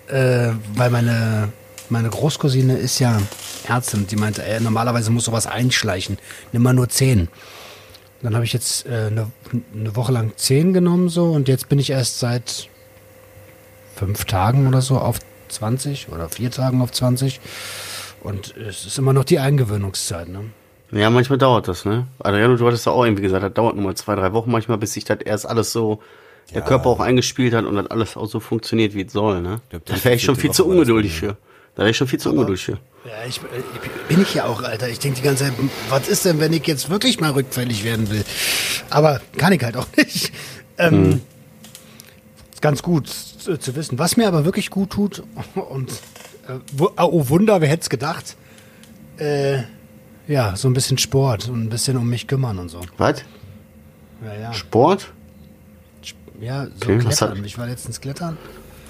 [0.08, 1.52] äh, weil meine,
[1.90, 3.22] meine Großcousine ist ja
[3.68, 6.18] Ärztin, die meinte, ey, normalerweise muss sowas einschleichen.
[6.52, 7.28] Nimm mal nur 10.
[8.22, 9.32] Dann habe ich jetzt äh, eine,
[9.74, 12.70] eine Woche lang 10 genommen so und jetzt bin ich erst seit
[13.96, 17.40] fünf Tagen oder so auf 20 oder vier Tagen auf 20.
[18.22, 20.46] Und es ist immer noch die Eingewöhnungszeit, ne?
[20.92, 22.08] Ja, manchmal dauert das, ne?
[22.20, 24.78] Adriano, du hattest ja auch irgendwie gesagt, das dauert nur mal zwei, drei Wochen manchmal,
[24.78, 26.02] bis sich das erst alles so,
[26.54, 29.60] der Körper auch eingespielt hat und das alles auch so funktioniert, wie es soll, ne?
[29.70, 31.36] glaub, Da wäre ich schon viel zu ungeduldig für.
[31.76, 32.80] Da wäre ich schon viel zu ungeduldig für.
[33.06, 34.90] Ja, ich, ich bin ich ja auch, Alter.
[34.90, 35.54] Ich denke die ganze Zeit,
[35.90, 38.24] was ist denn, wenn ich jetzt wirklich mal rückfällig werden will?
[38.90, 40.32] Aber kann ich halt auch nicht.
[40.78, 41.22] Ähm,
[42.52, 44.00] ist Ganz gut zu, zu wissen.
[44.00, 45.24] Was mir aber wirklich gut tut,
[45.54, 48.36] und äh, wo, oh Wunder, wer hätte es gedacht?
[49.18, 49.60] Äh,
[50.28, 52.82] ja, so ein bisschen Sport und ein bisschen um mich kümmern und so.
[52.98, 53.24] Was?
[54.24, 54.54] Ja, ja.
[54.54, 55.12] Sport?
[56.40, 57.46] Ja, so Okay, klettern.
[57.46, 58.38] Ich war letztens klettern.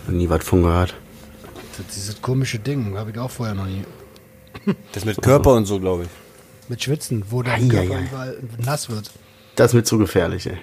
[0.07, 0.95] Nie was von gehört.
[1.77, 3.83] Das, dieses komische Ding, habe ich auch vorher noch nie.
[4.93, 6.09] Das mit Körper und so, glaube ich.
[6.69, 9.11] Mit Schwitzen, wo der Ei, Körper überall nass wird.
[9.55, 10.57] Das ist mir zu gefährlich, ey.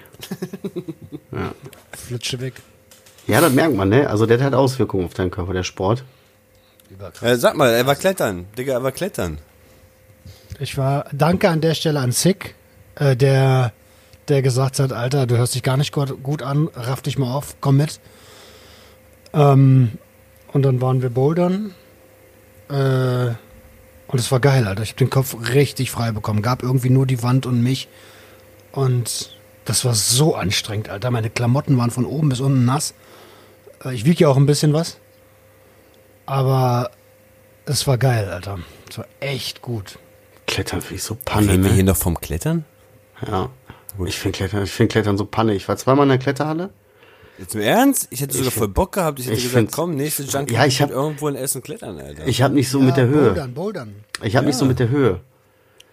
[1.91, 2.53] Flutsche weg.
[3.27, 4.09] Ja, das merkt man, ne?
[4.09, 6.03] Also der hat Auswirkungen auf deinen Körper, der Sport.
[7.21, 8.45] Äh, sag mal, er war klettern.
[8.57, 9.39] Digga, er war klettern.
[10.59, 12.55] Ich war, danke an der Stelle an Sick,
[12.95, 13.73] äh, der,
[14.29, 17.55] der gesagt hat, Alter, du hörst dich gar nicht gut, an, raff dich mal auf,
[17.59, 17.99] komm mit.
[19.33, 19.93] Ähm,
[20.53, 21.75] und dann waren wir bouldern.
[22.69, 23.33] Äh,
[24.07, 24.83] und es war geil, Alter.
[24.83, 26.41] Ich habe den Kopf richtig frei bekommen.
[26.41, 27.89] Gab irgendwie nur die Wand und mich.
[28.71, 31.11] Und das war so anstrengend, Alter.
[31.11, 32.93] Meine Klamotten waren von oben bis unten nass.
[33.83, 34.97] Äh, Ich wiege ja auch ein bisschen was.
[36.25, 36.91] Aber
[37.65, 38.59] es war geil, Alter.
[38.89, 39.99] Es war echt gut.
[40.55, 41.91] Klettern finde ich so Panne, Reden wir hier ne?
[41.91, 42.63] noch vom Klettern?
[43.27, 43.49] Ja.
[44.05, 45.53] Ich finde Klettern, ich finde Klettern so Panne.
[45.53, 46.69] Ich war zweimal in der Kletterhalle.
[47.37, 48.07] Jetzt im Ernst?
[48.11, 49.19] Ich hätte sogar Ich- voll Bock gehabt.
[49.19, 52.25] Ich hätte ich gesagt, komm, nächste Junk Ja, ich hab- irgendwo in Essen klettern, Alter.
[52.25, 53.25] Ich habe nicht so mit der Höhe.
[53.31, 53.95] Bouldern, Bouldern.
[54.23, 55.19] Ich habe nicht so mit der Höhe.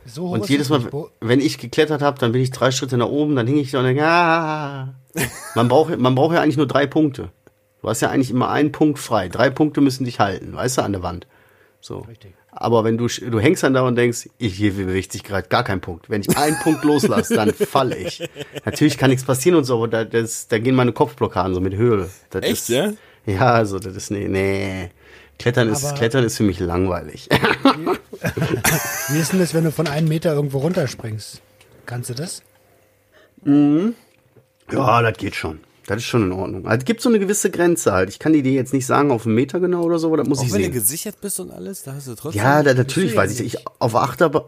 [0.07, 2.97] So hoch Und jedes es Mal, wenn ich geklettert habe, dann bin ich drei Schritte
[2.97, 4.95] nach oben, dann hing ich da und denke, ah.
[5.57, 7.31] Man braucht, man braucht ja eigentlich nur drei Punkte.
[7.83, 9.29] Du hast ja eigentlich immer einen Punkt frei.
[9.29, 11.27] Drei Punkte müssen dich halten, weißt du, an der Wand.
[11.81, 11.99] So.
[11.99, 12.33] Richtig.
[12.55, 15.65] Aber wenn du, du hängst dann da und denkst, ich, hier bewegt sich gerade gar
[15.65, 16.11] kein Punkt.
[16.11, 18.23] Wenn ich einen Punkt loslasse, dann falle ich.
[18.67, 21.75] Natürlich kann nichts passieren und so, aber da, das, da gehen meine Kopfblockaden so mit
[21.75, 22.11] Höhe.
[22.29, 22.93] Das Echt, ist, ja?
[23.25, 24.91] Ja, also das ist, nee, nee.
[25.39, 27.29] Klettern ist, Aber- Klettern ist für mich langweilig.
[29.09, 31.41] Wie ist denn das, wenn du von einem Meter irgendwo runterspringst?
[31.87, 32.43] Kannst du das?
[33.45, 35.61] Ja, das geht schon.
[35.95, 36.67] Das ist schon in Ordnung.
[36.67, 38.09] Also, es gibt so eine gewisse Grenze halt.
[38.09, 40.29] Ich kann die dir jetzt nicht sagen auf einen Meter genau oder so, aber das
[40.29, 40.73] muss Auch ich wenn du sehen.
[40.73, 42.43] gesichert bist und alles, da hast du trotzdem.
[42.43, 43.55] Ja, da, natürlich weiß ja ich.
[43.57, 44.45] Ich auf Achterbahn.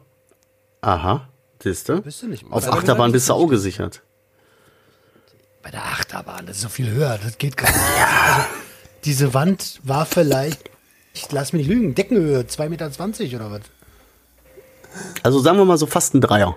[0.80, 1.28] Aha.
[1.62, 2.00] Siehst du?
[2.02, 2.44] Bist du nicht.
[2.50, 4.02] Auf Achterbahn bist du auch gesichert.
[5.62, 7.78] Bei der Achterbahn, das ist so viel höher, das geht gar nicht.
[8.26, 8.46] Also,
[9.04, 10.70] diese Wand war vielleicht,
[11.12, 13.60] ich lass mich nicht lügen, Deckenhöhe, 2,20 Meter oder was?
[15.22, 16.56] Also sagen wir mal so fast ein Dreier.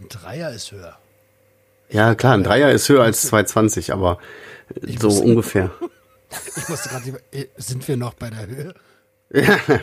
[0.00, 0.98] Ein Dreier ist höher.
[1.92, 4.18] Ja, klar, ein Dreier ist höher als 220, aber
[4.98, 5.70] so muss- ungefähr.
[6.56, 8.74] Ich musste gerade, äh, sind wir noch bei der Höhe?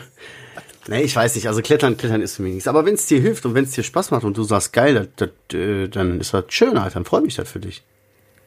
[0.88, 1.46] Nee, ich weiß nicht.
[1.46, 2.66] Also Klettern, Klettern ist für mich nichts.
[2.66, 5.08] Aber wenn es dir hilft und wenn es dir Spaß macht und du sagst, geil,
[5.16, 6.94] das, das, äh, dann ist das schön, Alter.
[6.94, 7.84] Dann freue mich das für dich.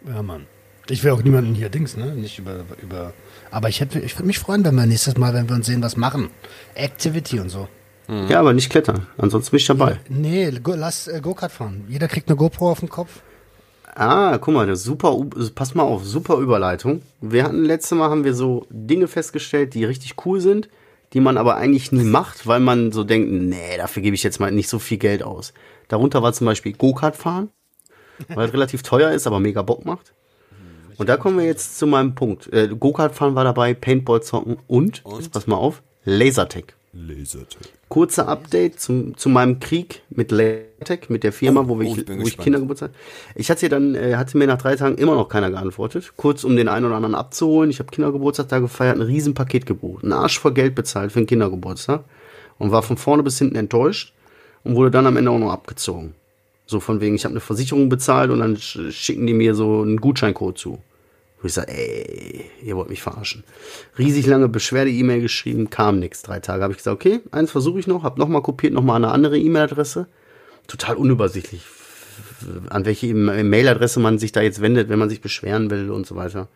[0.06, 0.48] Ja, Mann.
[0.90, 2.08] Ich will auch niemanden hier Dings, ne?
[2.16, 3.14] Nicht über, über.
[3.52, 5.82] Aber ich hätte, ich würde mich freuen, wenn wir nächstes Mal, wenn wir uns sehen,
[5.84, 6.32] was machen.
[6.76, 7.70] Activity und so.
[8.28, 9.08] Ja, aber nicht klettern.
[9.18, 10.00] Ansonsten bin ich dabei.
[10.10, 11.86] Nee, go, lass äh, Go-Kart fahren.
[11.88, 13.22] Jeder kriegt eine GoPro auf den Kopf.
[13.96, 15.16] Ah, guck mal, das super,
[15.54, 17.04] pass mal auf, super Überleitung.
[17.22, 20.68] Wir hatten letztes Mal haben wir so Dinge festgestellt, die richtig cool sind,
[21.14, 24.40] die man aber eigentlich nie macht, weil man so denkt, nee, dafür gebe ich jetzt
[24.40, 25.54] mal nicht so viel Geld aus.
[25.90, 27.50] Darunter war zum Beispiel Go-Kart fahren,
[28.30, 30.14] weil es relativ teuer ist, aber mega Bock macht.
[30.98, 32.52] Und da kommen wir jetzt zu meinem Punkt.
[32.52, 36.76] Äh, Go-Kart fahren war dabei, Paintball zocken und, jetzt pass mal auf, Lasertag.
[36.94, 37.64] Lasertag.
[37.90, 41.96] Kurzer Update zum, zu meinem Krieg mit Lasertech, mit der Firma, Oh, wo, wir, oh,
[41.98, 42.38] ich wo ich.
[42.38, 42.92] Kindergeburtstag.
[43.36, 46.14] Ich hatte dann, äh, hatte mir nach drei Tagen immer noch keiner geantwortet.
[46.18, 47.70] Kurz, um den einen oder anderen abzuholen.
[47.72, 51.28] Ich habe Kindergeburtstag da gefeiert, ein Riesenpaket gebucht, einen Arsch voll Geld bezahlt für den
[51.28, 52.04] Kindergeburtstag
[52.60, 54.14] und war von vorne bis hinten enttäuscht
[54.64, 56.14] und wurde dann am Ende auch noch abgezogen.
[56.68, 59.82] So von wegen, ich habe eine Versicherung bezahlt und dann sch- schicken die mir so
[59.82, 60.80] einen Gutscheincode zu.
[61.44, 63.44] Wo ich sage, ey, ihr wollt mich verarschen.
[64.00, 66.22] Riesig lange Beschwerde-E-Mail geschrieben, kam nichts.
[66.22, 69.12] Drei Tage habe ich gesagt, okay, eins versuche ich noch, habe nochmal kopiert, nochmal eine
[69.12, 70.08] andere E-Mail-Adresse.
[70.68, 71.64] Total unübersichtlich,
[72.70, 76.08] an welche E- Mail-Adresse man sich da jetzt wendet, wenn man sich beschweren will und
[76.08, 76.48] so weiter.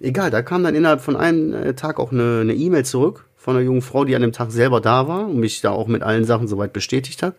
[0.00, 3.64] Egal, da kam dann innerhalb von einem äh, Tag auch eine E-Mail zurück von einer
[3.64, 6.24] jungen Frau, die an dem Tag selber da war und mich da auch mit allen
[6.24, 7.36] Sachen soweit bestätigt hat.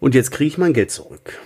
[0.00, 1.38] Und jetzt kriege ich mein Geld zurück.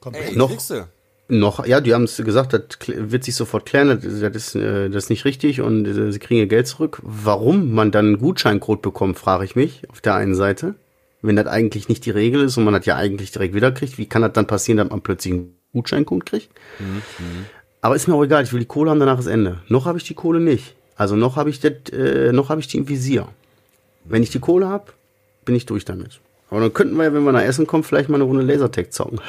[0.00, 0.34] Komplett.
[0.36, 0.88] Noch- kriegst du.
[1.28, 4.88] Noch, ja, die haben es gesagt, das wird sich sofort klären, das, das, ist, äh,
[4.88, 7.00] das ist nicht richtig und äh, sie kriegen ihr Geld zurück.
[7.02, 10.76] Warum man dann einen Gutscheincode bekommt, frage ich mich auf der einen Seite.
[11.22, 13.98] Wenn das eigentlich nicht die Regel ist und man das ja eigentlich direkt wieder kriegt,
[13.98, 16.50] wie kann das dann passieren, dass man plötzlich einen Gutscheincode kriegt?
[17.80, 19.60] Aber ist mir auch egal, ich will die Kohle haben, danach ist Ende.
[19.68, 20.76] Noch habe ich die Kohle nicht.
[20.94, 23.26] Also noch habe ich das, äh, noch habe ich die im Visier.
[24.04, 24.92] Wenn ich die Kohle habe,
[25.44, 26.20] bin ich durch damit.
[26.50, 28.92] Aber dann könnten wir ja, wenn wir nach Essen kommen, vielleicht mal eine Runde Lasertag
[28.92, 29.20] zocken.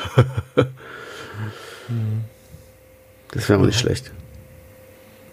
[3.31, 4.11] Das wäre auch nicht schlecht.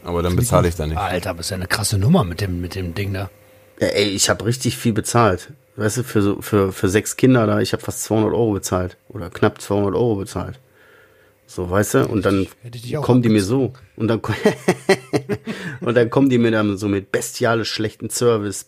[0.05, 0.99] Aber dann bezahle ich da nicht.
[0.99, 3.31] Alter, aber ist ja eine krasse Nummer mit dem, mit dem Ding da.
[3.81, 5.53] Ja, ey, ich habe richtig viel bezahlt.
[5.77, 8.97] Weißt du, für, so, für, für sechs Kinder da, ich habe fast 200 Euro bezahlt.
[9.09, 10.61] Oder knapp 200 Euro bezahlt.
[11.47, 12.47] So, weißt du, und dann
[13.03, 13.73] kommen die mir so.
[13.97, 14.21] Und dann,
[15.81, 18.67] und dann kommen die mir dann so mit bestialisch schlechten Service.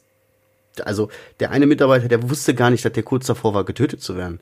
[0.85, 1.11] Also,
[1.41, 4.41] der eine Mitarbeiter, der wusste gar nicht, dass der kurz davor war, getötet zu werden.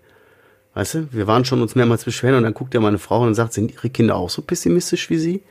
[0.74, 3.34] Weißt du, wir waren schon uns mehrmals beschweren und dann guckt er meine Frau und
[3.34, 5.42] sagt, sind ihre Kinder auch so pessimistisch wie sie?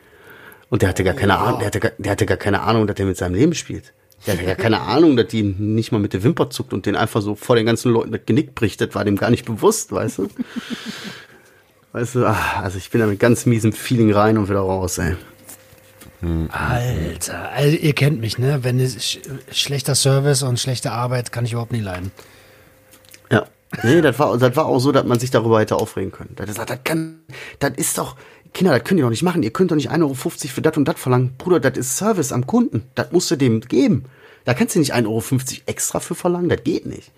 [0.70, 2.98] Und der hatte gar keine Ahnung, der hatte gar, der hatte gar keine Ahnung, dass
[2.98, 3.94] er mit seinem Leben spielt.
[4.26, 6.96] Der hatte gar keine Ahnung, dass die nicht mal mit der Wimper zuckt und den
[6.96, 8.82] einfach so vor den ganzen Leuten das Genick bricht.
[8.82, 10.30] Das war dem gar nicht bewusst, weißt du?
[11.94, 14.98] Weißt du, ah, also ich bin da mit ganz miesem Feeling rein und wieder raus,
[14.98, 15.16] ey.
[16.50, 18.64] Alter, also ihr kennt mich, ne?
[18.64, 19.20] Wenn es sch
[19.52, 22.12] schlechter Service und schlechte Arbeit kann ich überhaupt nicht leiden.
[23.30, 23.46] Ja.
[23.82, 26.34] Nee, das war, das war auch so, dass man sich darüber hätte aufregen können.
[26.36, 27.22] Das, das, das, kann,
[27.60, 28.16] das ist doch,
[28.54, 29.42] Kinder, das könnt ihr doch nicht machen.
[29.42, 31.34] Ihr könnt doch nicht 1,50 Euro für das und das verlangen.
[31.38, 32.84] Bruder, das ist Service am Kunden.
[32.94, 34.06] Das musst du dem geben.
[34.46, 35.24] Da kannst du nicht 1,50 Euro
[35.66, 36.50] extra für verlangen.
[36.50, 37.12] Das geht nicht.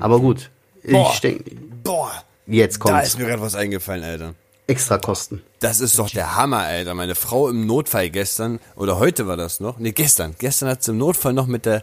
[0.00, 0.50] Aber gut.
[0.84, 1.10] Boah.
[1.14, 1.44] Ich denke,
[1.82, 2.12] Boah,
[2.46, 4.34] jetzt da kommt ist mir gerade was eingefallen, Alter.
[4.66, 5.42] extra Kosten.
[5.60, 6.94] Das ist doch der Hammer, Alter.
[6.94, 10.34] Meine Frau im Notfall gestern, oder heute war das noch, nee, gestern.
[10.38, 11.82] Gestern hat sie im Notfall noch mit der,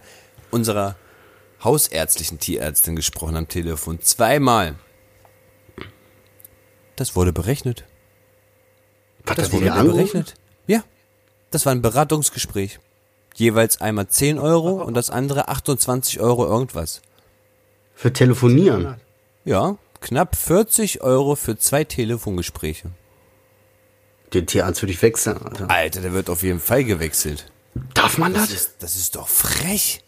[0.52, 0.96] unserer
[1.64, 4.02] hausärztlichen Tierärztin gesprochen am Telefon.
[4.02, 4.76] Zweimal.
[6.96, 7.86] Das wurde berechnet.
[9.26, 10.36] Was Das hat die wurde berechnet.
[10.68, 10.84] Ja.
[11.52, 12.80] Das war ein Beratungsgespräch.
[13.36, 17.02] Jeweils einmal 10 Euro und das andere 28 Euro irgendwas.
[17.96, 18.96] Für Telefonieren.
[19.46, 22.92] Ja, knapp 40 Euro für zwei Telefongespräche.
[24.34, 25.70] Den Tierarzt würde ich wechseln, Alter.
[25.70, 27.52] Alter, der wird auf jeden Fall gewechselt.
[27.94, 28.52] Darf man Das das?
[28.52, 30.03] ist, das ist doch frech.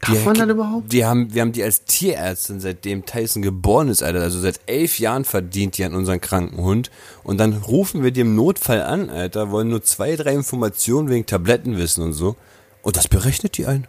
[0.00, 0.92] Darf man das überhaupt?
[0.92, 4.20] Die haben, wir haben die als Tierärztin, seitdem Tyson geboren ist, Alter.
[4.20, 6.90] Also seit elf Jahren verdient die an unseren kranken Hund.
[7.24, 11.26] Und dann rufen wir die im Notfall an, Alter, wollen nur zwei, drei Informationen wegen
[11.26, 12.36] Tabletten wissen und so.
[12.82, 13.86] Und das berechnet die ein.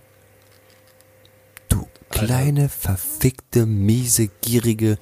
[1.70, 4.97] Du kleine, verfickte, miese, gierige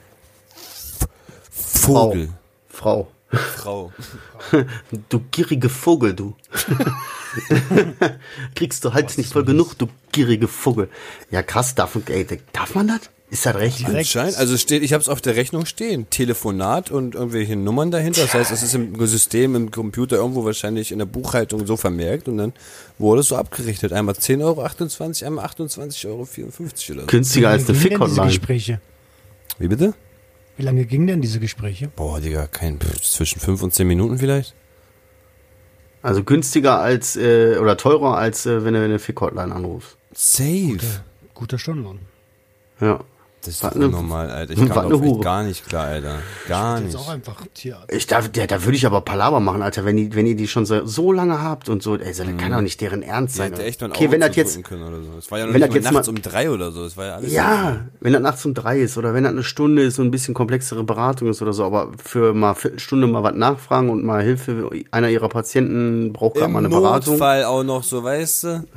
[0.52, 1.08] F
[1.50, 2.30] Vogel.
[2.68, 3.06] Frau.
[3.06, 3.17] Frau.
[5.10, 6.36] Du gierige Vogel, du.
[8.56, 10.90] Kriegst du halt nicht voll genug, du gierige Vogel.
[11.30, 13.02] Ja, krass, darf, ey, darf man das?
[13.30, 13.86] Ist das recht?
[13.86, 18.22] Anscheinend, also steht, ich habe es auf der Rechnung stehen, Telefonat und irgendwelche Nummern dahinter.
[18.22, 22.30] Das heißt, es ist im System, im Computer irgendwo wahrscheinlich in der Buchhaltung so vermerkt
[22.30, 22.54] und dann
[22.98, 23.92] wurde es so abgerechnet.
[23.92, 24.62] Einmal 10,28 Euro,
[25.28, 27.08] einmal 28,54 Euro oder so.
[27.08, 28.28] Günstiger als eine.
[28.28, 28.80] Gespräche?
[29.60, 29.94] Wie bitte?
[30.58, 31.90] Wie lange gingen denn diese Gespräche?
[31.96, 34.56] Boah, Digga, kein, zwischen 5 und 10 Minuten vielleicht?
[36.02, 39.98] Also günstiger als, äh, oder teurer als, äh, wenn du eine Fick-Hotline anrufst.
[40.14, 40.80] Safe.
[41.36, 42.00] Guter Stundenlohn.
[42.82, 43.04] Ja.
[43.48, 44.54] Das ist eine- normal, Alter.
[44.54, 46.20] Ich kam auf echt gar nicht klar, Alter.
[46.48, 46.98] Gar Das ist nicht.
[46.98, 47.92] auch einfach Tierarzt.
[47.94, 50.48] Ich darf, der, da würde ich aber Palaver machen, Alter, wenn, die, wenn ihr die
[50.48, 53.36] schon so, so lange habt und so, ey, so, das kann doch nicht deren Ernst
[53.36, 53.52] sein.
[53.52, 55.18] hätte echt okay, Auge wenn das jetzt, können oder so.
[55.18, 56.84] Es war ja noch wenn nicht das mal jetzt nachts mal- um drei oder so.
[56.86, 57.32] Es war ja alles.
[57.32, 60.12] ja, wenn das nachts um drei ist oder wenn das eine Stunde ist und ein
[60.12, 64.22] bisschen komplexere Beratung ist oder so, aber für mal Viertelstunde mal was nachfragen und mal
[64.24, 67.14] Hilfe, einer ihrer Patienten braucht gerade Im mal eine Beratung.
[67.14, 68.68] Notfall auch noch so, weißt du?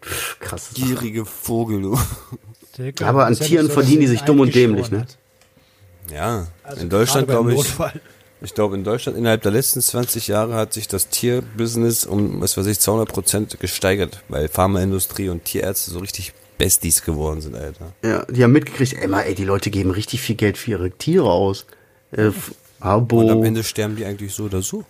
[0.00, 0.70] Pff, Krass.
[0.74, 1.98] Gierige Vogel, du.
[2.78, 5.00] Ja, aber an ja Tieren so, verdienen die sie sich dumm und dämlich, ne?
[5.00, 5.18] hat.
[6.12, 7.74] Ja, Also in Deutschland glaube ich,
[8.42, 12.56] ich glaube in Deutschland innerhalb der letzten 20 Jahre hat sich das Tierbusiness um, was
[12.56, 17.92] weiß ich, 200 Prozent gesteigert, weil Pharmaindustrie und Tierärzte so richtig Besties geworden sind, Alter.
[18.02, 20.90] Ja, die haben mitgekriegt, ey, mal, ey, die Leute geben richtig viel Geld für ihre
[20.90, 21.66] Tiere aus.
[22.12, 22.30] Äh,
[22.80, 23.20] Abo.
[23.20, 24.84] Und am Ende sterben die eigentlich so oder so.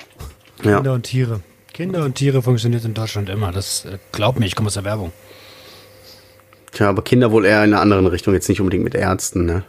[0.62, 0.76] ja.
[0.76, 1.40] Kinder und Tiere.
[1.72, 3.50] Kinder und Tiere funktioniert in Deutschland immer.
[3.50, 5.12] Das äh, glaub mir, ich komme aus der Werbung.
[6.74, 9.64] Tja, aber Kinder wohl eher in einer anderen Richtung, jetzt nicht unbedingt mit Ärzten, ne?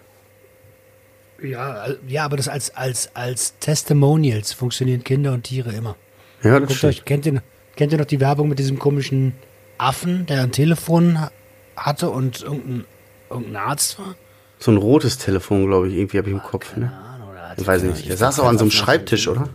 [1.41, 5.95] Ja, ja, aber das als, als, als Testimonials funktionieren Kinder und Tiere immer.
[6.43, 6.93] Ja, das Guckt stimmt.
[6.93, 7.41] euch, kennt ihr,
[7.76, 9.34] kennt ihr noch die Werbung mit diesem komischen
[9.78, 11.32] Affen, der ein Telefon ha-
[11.78, 12.86] hatte und irgendein,
[13.30, 14.16] irgendein Arzt war?
[14.60, 16.91] So ein rotes Telefon, glaube ich, irgendwie habe ich im Kopf, ne?
[16.91, 18.08] Ahnung, oder hat- Ich weiß nicht.
[18.10, 19.49] Der saß auch an so einem Schreibtisch, oder?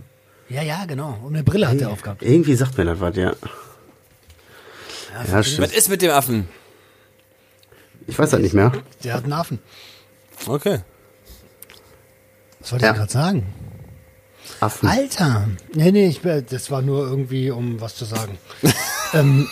[0.51, 1.19] Ja, ja, genau.
[1.25, 2.23] Und eine Brille hat er aufgehabt.
[2.23, 3.33] Irgendwie sagt mir das was, ja.
[5.33, 5.63] Ja, stimmt.
[5.69, 6.49] Was ist mit dem Affen?
[8.11, 8.73] Ich weiß das nicht mehr.
[9.05, 9.59] Der hat einen Affen.
[10.47, 10.81] Okay.
[12.61, 12.91] Was wollte Ja.
[12.93, 13.47] ich gerade sagen?
[14.61, 14.89] Affen.
[14.89, 15.49] Alter!
[15.75, 18.37] Nee, nee, ich, das war nur irgendwie, um was zu sagen.
[19.15, 19.49] ähm,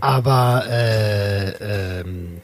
[0.00, 2.40] aber äh, ähm,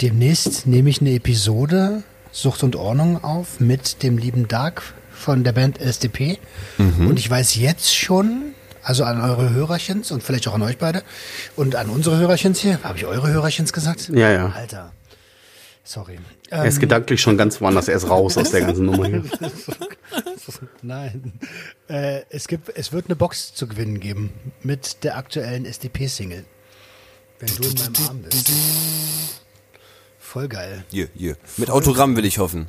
[0.00, 5.52] demnächst nehme ich eine Episode Sucht und Ordnung auf mit dem lieben Dark von der
[5.52, 6.38] Band SDP.
[6.78, 8.52] Und ich weiß jetzt schon,
[8.88, 11.02] also an eure Hörerchens und vielleicht auch an euch beide
[11.56, 12.82] und an unsere Hörerchens hier.
[12.82, 14.08] Habe ich eure Hörerchens gesagt?
[14.08, 14.48] Ja, ja.
[14.48, 14.92] Alter.
[15.84, 16.18] Sorry.
[16.48, 17.88] Er ist gedanklich schon ganz woanders.
[17.88, 19.24] Er ist raus aus der ganzen Nummer hier.
[20.82, 21.34] Nein.
[21.88, 24.30] Äh, es, gibt, es wird eine Box zu gewinnen geben
[24.62, 26.46] mit der aktuellen SDP-Single.
[27.40, 28.50] Wenn du in meinem Arm bist.
[30.18, 30.84] Voll geil.
[30.90, 31.36] Hier, hier.
[31.58, 32.68] Mit Autogramm will ich hoffen.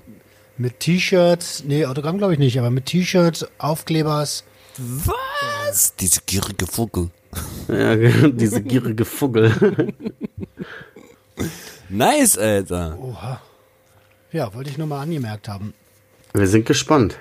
[0.57, 4.43] Mit T-Shirts, nee, Autogramm glaube ich nicht, aber mit T-Shirts, Aufklebers.
[4.79, 5.95] Was?
[5.95, 7.09] Diese gierige Vogel.
[7.67, 7.95] Ja,
[8.29, 9.93] diese gierige Vogel.
[11.89, 12.97] Nice, Alter.
[12.99, 13.41] Oha.
[14.31, 15.73] Ja, wollte ich nur mal angemerkt haben.
[16.33, 17.17] Wir sind gespannt.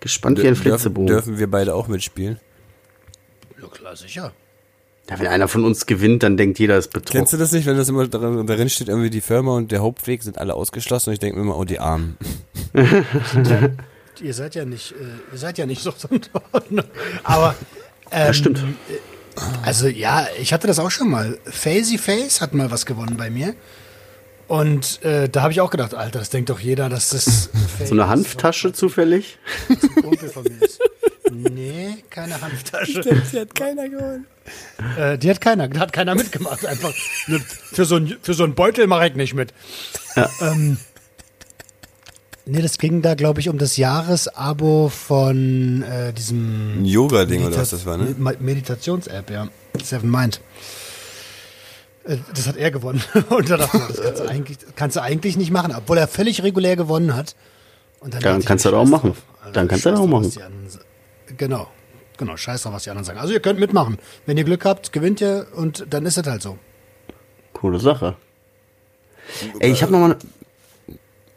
[0.00, 1.06] Gespannt wie ein Flitzebogen.
[1.06, 2.38] dürfen wir beide auch mitspielen?
[3.60, 4.32] Ja, klar, sicher.
[5.10, 7.18] Ja, wenn einer von uns gewinnt, dann denkt jeder, ist betroffen.
[7.18, 9.80] Kennst du das nicht, wenn das immer darin, darin steht, irgendwie die Firma und der
[9.80, 12.16] Hauptweg sind alle ausgeschlossen und ich denke mir immer, oh, die Armen.
[14.20, 15.92] Ihr seid ja nicht, äh, ihr seid ja nicht so
[17.24, 17.54] Aber
[18.10, 18.64] ähm, Ja, stimmt.
[19.62, 21.38] Also ja, ich hatte das auch schon mal.
[21.44, 23.54] Fazy Face hat mal was gewonnen bei mir.
[24.48, 27.50] Und äh, da habe ich auch gedacht, Alter, das denkt doch jeder, dass das
[27.84, 29.38] So eine Hanftasche zufällig?
[29.68, 30.80] ein Kumpel von mir ist.
[31.30, 33.02] Nee, keine Hanftasche.
[33.02, 34.26] Die hat keiner gewonnen.
[34.96, 36.64] Äh, die hat keiner, da hat keiner mitgemacht.
[36.64, 39.52] Einfach für so ein für so einen Beutel mache ich nicht mit.
[40.40, 40.78] Ähm,
[42.48, 47.56] nee, das ging da, glaube ich, um das Jahresabo von äh, diesem Ein Yoga-Ding oder
[47.58, 48.14] was das war, ne?
[48.18, 49.48] Me- Meditations-App, ja.
[49.82, 50.40] Seven Mind.
[52.04, 53.02] Äh, Das hat er gewonnen.
[53.28, 56.08] Und da dachte ich, das kannst du, eigentlich, kannst du eigentlich nicht machen, obwohl er
[56.08, 57.36] völlig regulär gewonnen hat.
[58.00, 59.12] Und Dann ich, kannst du das auch machen.
[59.40, 60.32] Also Dann kannst du das auch machen.
[61.36, 61.68] Genau.
[62.16, 63.18] Genau, scheiß drauf, was die anderen sagen.
[63.20, 63.98] Also ihr könnt mitmachen.
[64.26, 66.58] Wenn ihr Glück habt, gewinnt ihr und dann ist es halt so.
[67.52, 68.16] Coole Sache.
[69.60, 70.16] Ey, ich habe noch mal...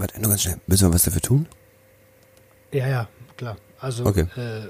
[0.02, 0.58] Warte, nur ganz schnell.
[0.66, 1.48] Müssen wir was dafür tun?
[2.72, 3.58] Ja, ja, klar.
[3.80, 4.26] Also, Okay.
[4.36, 4.62] äh,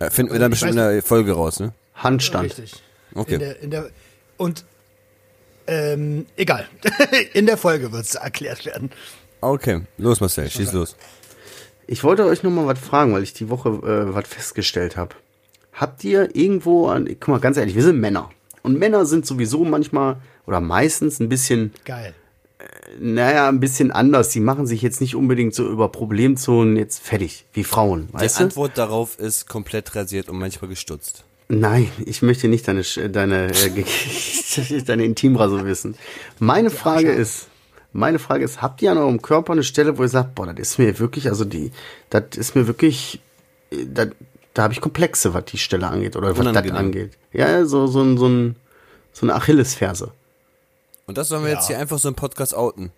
[0.00, 1.74] Ja, finden wir dann Ich bestimmt in der Folge raus, ne?
[1.94, 2.44] Handstand.
[2.58, 2.82] richtig.
[3.14, 3.34] Okay.
[3.34, 3.90] In der, in der,
[4.38, 4.64] und
[5.66, 6.66] ähm, egal.
[7.34, 8.90] in der Folge wird es erklärt werden.
[9.42, 10.96] Okay, los Marcel, schieß los.
[11.86, 15.14] Ich wollte euch noch mal was fragen, weil ich die Woche äh, was festgestellt habe.
[15.74, 17.06] Habt ihr irgendwo an...
[17.06, 18.30] Guck mal, ganz ehrlich, wir sind Männer.
[18.62, 20.16] Und Männer sind sowieso manchmal
[20.46, 22.14] oder meistens ein bisschen Geil.
[23.00, 24.30] Naja, ein bisschen anders.
[24.30, 28.40] Die machen sich jetzt nicht unbedingt so über Problemzonen jetzt fertig, wie Frauen, Die weißt
[28.40, 28.44] du?
[28.44, 31.24] Antwort darauf ist komplett rasiert und manchmal gestutzt.
[31.48, 35.94] Nein, ich möchte nicht deine, deine, äh, deine Intimrasur wissen.
[36.38, 37.46] Meine Frage ist,
[37.92, 40.58] meine Frage ist, habt ihr an eurem Körper eine Stelle, wo ihr sagt, boah, das
[40.70, 41.72] ist mir wirklich, also die,
[42.10, 43.20] das ist mir wirklich,
[43.70, 44.06] äh, da,
[44.52, 47.12] da habe ich Komplexe, was die Stelle angeht oder was das angeht.
[47.32, 48.56] Ja, so, so, ein- so, ein,
[49.12, 50.12] so eine Achillesferse.
[51.08, 52.92] Und das sollen wir jetzt hier einfach so im Podcast outen.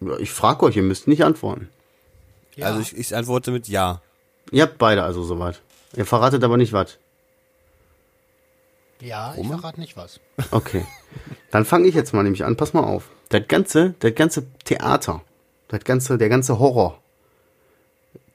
[0.00, 1.70] Ja, Ich frage euch, ihr müsst nicht antworten.
[2.56, 2.66] Ja.
[2.66, 4.02] Also ich, ich antworte mit Ja.
[4.50, 5.62] Ihr habt beide also soweit.
[5.96, 6.98] Ihr verratet aber nicht was.
[9.00, 10.20] Ja, ich verrate nicht was.
[10.50, 10.84] Okay.
[11.50, 12.56] Dann fange ich jetzt mal nämlich an.
[12.56, 13.08] Pass mal auf.
[13.30, 15.22] Das ganze, das ganze Theater,
[15.68, 17.00] das ganze, der ganze Horror,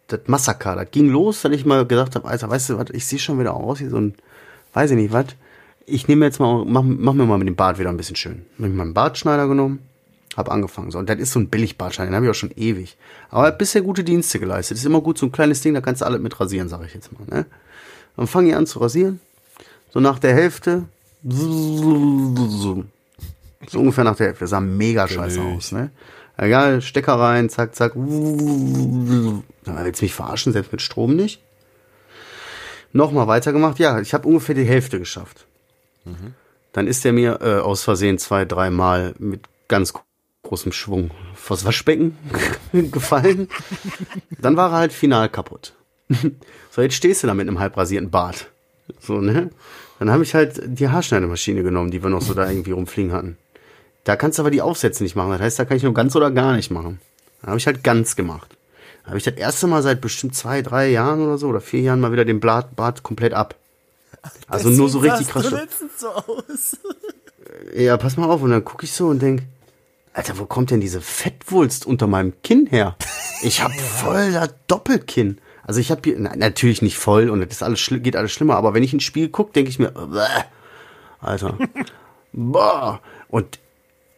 [0.07, 3.05] das Massaker, das ging los, dass ich mal gesagt habe, Alter, weißt du was, ich
[3.05, 4.15] sehe schon wieder aus wie so ein,
[4.73, 5.27] weiß ich nicht was.
[5.89, 8.45] Ich nehme jetzt mal, mach, mach mir mal mit dem Bart wieder ein bisschen schön.
[8.59, 9.79] Hab ich meinen Bartschneider genommen,
[10.37, 10.91] hab angefangen.
[10.91, 12.97] So, und das ist so ein Billig-Bartschneider, den habe ich auch schon ewig.
[13.29, 14.77] Aber hat bisher gute Dienste geleistet.
[14.77, 16.93] Ist immer gut, so ein kleines Ding, da kannst du alles mit rasieren, sage ich
[16.93, 17.25] jetzt mal.
[17.27, 17.45] Ne?
[18.15, 19.19] Dann fange ich an zu rasieren.
[19.91, 20.83] So nach der Hälfte.
[21.23, 22.83] So
[23.73, 24.43] ungefähr nach der Hälfte.
[24.43, 25.89] Das sah mega scheiße aus, ne?
[26.37, 27.93] Egal, Stecker rein, zack, zack.
[27.95, 28.05] Willst
[29.65, 31.41] du mich verarschen, selbst mit Strom nicht?
[32.93, 33.77] Nochmal weitergemacht.
[33.79, 35.45] Ja, ich habe ungefähr die Hälfte geschafft.
[36.73, 39.93] Dann ist der mir äh, aus Versehen zwei, dreimal mit ganz
[40.43, 42.17] großem Schwung vors Waschbecken
[42.71, 43.49] gefallen.
[44.39, 45.73] Dann war er halt final kaputt.
[46.71, 48.49] so, jetzt stehst du da mit einem halb rasierten Bart.
[48.99, 49.51] So, ne?
[49.99, 53.37] Dann habe ich halt die Haarschneidemaschine genommen, die wir noch so da irgendwie rumfliegen hatten.
[54.05, 55.31] Da kannst du aber die Aufsätze nicht machen.
[55.31, 56.99] Das heißt, da kann ich nur ganz oder gar nicht machen.
[57.41, 58.57] Dann habe ich halt ganz gemacht.
[59.03, 61.81] Dann habe ich das erste Mal seit bestimmt zwei, drei Jahren oder so oder vier
[61.81, 63.55] Jahren mal wieder den Bart komplett ab.
[64.47, 65.53] Also nur so richtig krass.
[65.97, 66.77] so aus.
[67.75, 68.41] Ja, pass mal auf.
[68.41, 69.43] Und dann gucke ich so und denk,
[70.13, 72.95] Alter, wo kommt denn diese Fettwulst unter meinem Kinn her?
[73.41, 75.39] Ich hab voll das Doppelkinn.
[75.63, 78.73] Also ich habe hier, na, natürlich nicht voll und das alles, geht alles schlimmer, aber
[78.73, 80.25] wenn ich ins Spiel gucke, denke ich mir, bäh,
[81.19, 81.57] Alter,
[82.33, 83.01] boah.
[83.27, 83.59] Und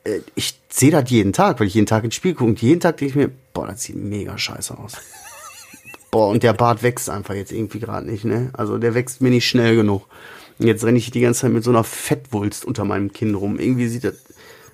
[0.06, 2.80] äh, ich sehe das jeden Tag, weil ich jeden Tag ins Spiel gucke und jeden
[2.80, 4.94] Tag denke ich mir, boah, das sieht mega scheiße aus.
[6.12, 8.50] Boah, und der Bart wächst einfach jetzt irgendwie gerade nicht, ne?
[8.54, 10.08] Also der wächst mir nicht schnell genug.
[10.60, 13.58] Und jetzt renne ich die ganze Zeit mit so einer Fettwulst unter meinem Kinn rum.
[13.58, 14.16] Irgendwie sieht das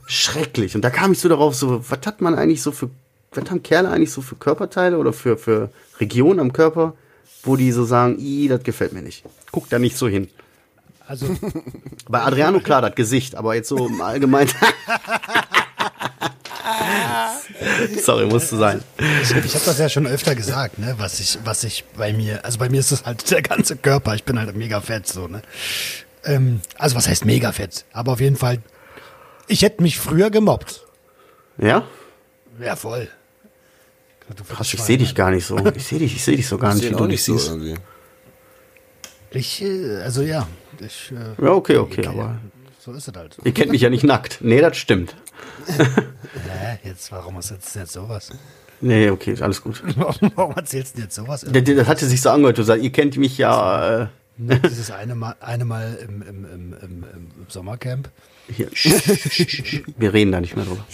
[0.08, 0.76] schrecklich.
[0.76, 2.90] Und da kam ich so darauf, so, was hat man eigentlich so für,
[3.32, 5.70] was haben Kerle eigentlich so für Körperteile oder für, für
[6.00, 6.96] Regionen am Körper,
[7.44, 9.24] wo die so sagen, i, das gefällt mir nicht.
[9.52, 10.30] Guck da nicht so hin.
[11.06, 11.28] Also,
[12.10, 14.50] Bei Adriano klar, das Gesicht, aber jetzt so im Allgemeinen.
[18.04, 18.82] Sorry, musste sein.
[19.22, 22.44] ich, ich habe das ja schon öfter gesagt, ne, was ich, was ich bei mir,
[22.46, 24.16] also bei mir ist es halt der ganze Körper.
[24.16, 25.42] Ich bin halt mega fett, so, ne.
[26.24, 27.86] Ähm, also was heißt mega fett?
[27.94, 28.60] Aber auf jeden Fall,
[29.48, 30.86] ich hätte mich früher gemobbt.
[31.58, 31.84] Ja?
[32.60, 33.08] Ja, voll.
[34.36, 35.58] Du Krass, ich sehe dich gar nicht so.
[35.76, 37.38] Ich sehe dich, ich sehe dich so gar nicht, wie du auch dich nicht so
[37.38, 37.48] siehst.
[37.50, 37.76] irgendwie.
[39.32, 40.48] Ich, äh, also ja,
[40.80, 42.38] ich, äh, Ja, okay, okay, ich- aber
[42.88, 43.38] so ist es halt.
[43.44, 44.38] ihr kennt mich ja nicht nackt.
[44.40, 45.14] Nee, das stimmt.
[45.68, 48.30] Hä, jetzt, warum ist jetzt, jetzt sowas?
[48.80, 49.84] Nee, okay, ist alles gut.
[50.36, 51.46] warum erzählst du jetzt sowas?
[51.50, 52.58] Das, das hatte sich so angehört.
[52.58, 54.04] Du sagst, ihr kennt mich ja.
[54.04, 54.08] Äh,
[54.38, 58.10] Dieses eine Mal, eine Mal im, im, im, im, im Sommercamp.
[58.56, 58.70] hier.
[59.98, 60.86] Wir reden da nicht mehr drüber.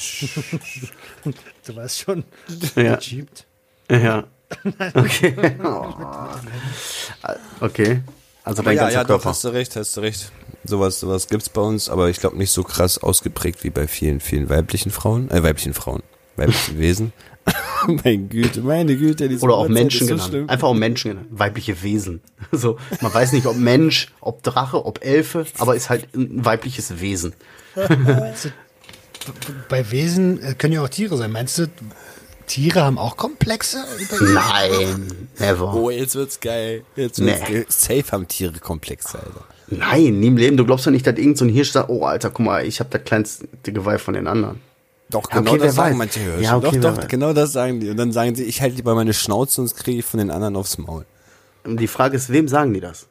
[1.68, 2.24] Du weißt schon,
[2.76, 2.96] Ja.
[2.96, 3.46] geschiebt.
[3.92, 4.24] Ja.
[4.96, 5.36] Okay.
[7.60, 8.02] Okay.
[8.44, 9.30] Also Aber dein ja, ganzer ja, doch, Körper.
[9.30, 10.32] hast du recht, hast du recht.
[10.66, 14.20] Sowas, sowas gibt's bei uns, aber ich glaube nicht so krass ausgeprägt wie bei vielen,
[14.20, 16.04] vielen weiblichen Frauen, äh, weiblichen Frauen,
[16.38, 17.14] weiblichen Wesen.
[17.88, 20.30] meine Güte, meine Güte, diese Oder auch Menschen so genannt.
[20.30, 20.50] schlimm.
[20.50, 21.28] Einfach auch Menschen genannt.
[21.32, 22.22] Weibliche Wesen.
[22.52, 27.02] So, man weiß nicht, ob Mensch, ob Drache, ob Elfe, aber ist halt ein weibliches
[27.02, 27.34] Wesen.
[29.70, 31.32] Bei Wesen äh, können ja auch Tiere sein.
[31.32, 31.68] Meinst du,
[32.46, 33.84] Tiere haben auch Komplexe?
[34.22, 35.74] Nein, never.
[35.74, 36.84] Oh, jetzt wird's geil.
[36.96, 37.54] Jetzt wird's Nee.
[37.54, 37.66] geil.
[37.70, 39.46] Safe haben Tiere Komplexe, Alter.
[39.78, 40.58] Nein, nie im Leben.
[40.58, 42.80] Du glaubst doch nicht, dass irgend so ein Hirsch sagt, oh Alter, guck mal, ich
[42.80, 44.60] habe das kleinste Geweih von den anderen.
[45.10, 45.98] Doch, Ja, genau okay, das sagen weiß.
[45.98, 46.42] manche Hirsche.
[46.44, 47.08] Ja, okay, doch, doch, weiß.
[47.08, 47.90] genau das sagen die.
[47.90, 50.56] Und dann sagen sie, ich halte lieber meine Schnauze, sonst kriege ich von den anderen
[50.56, 51.06] aufs Maul.
[51.66, 53.08] Und die Frage ist, wem sagen die das?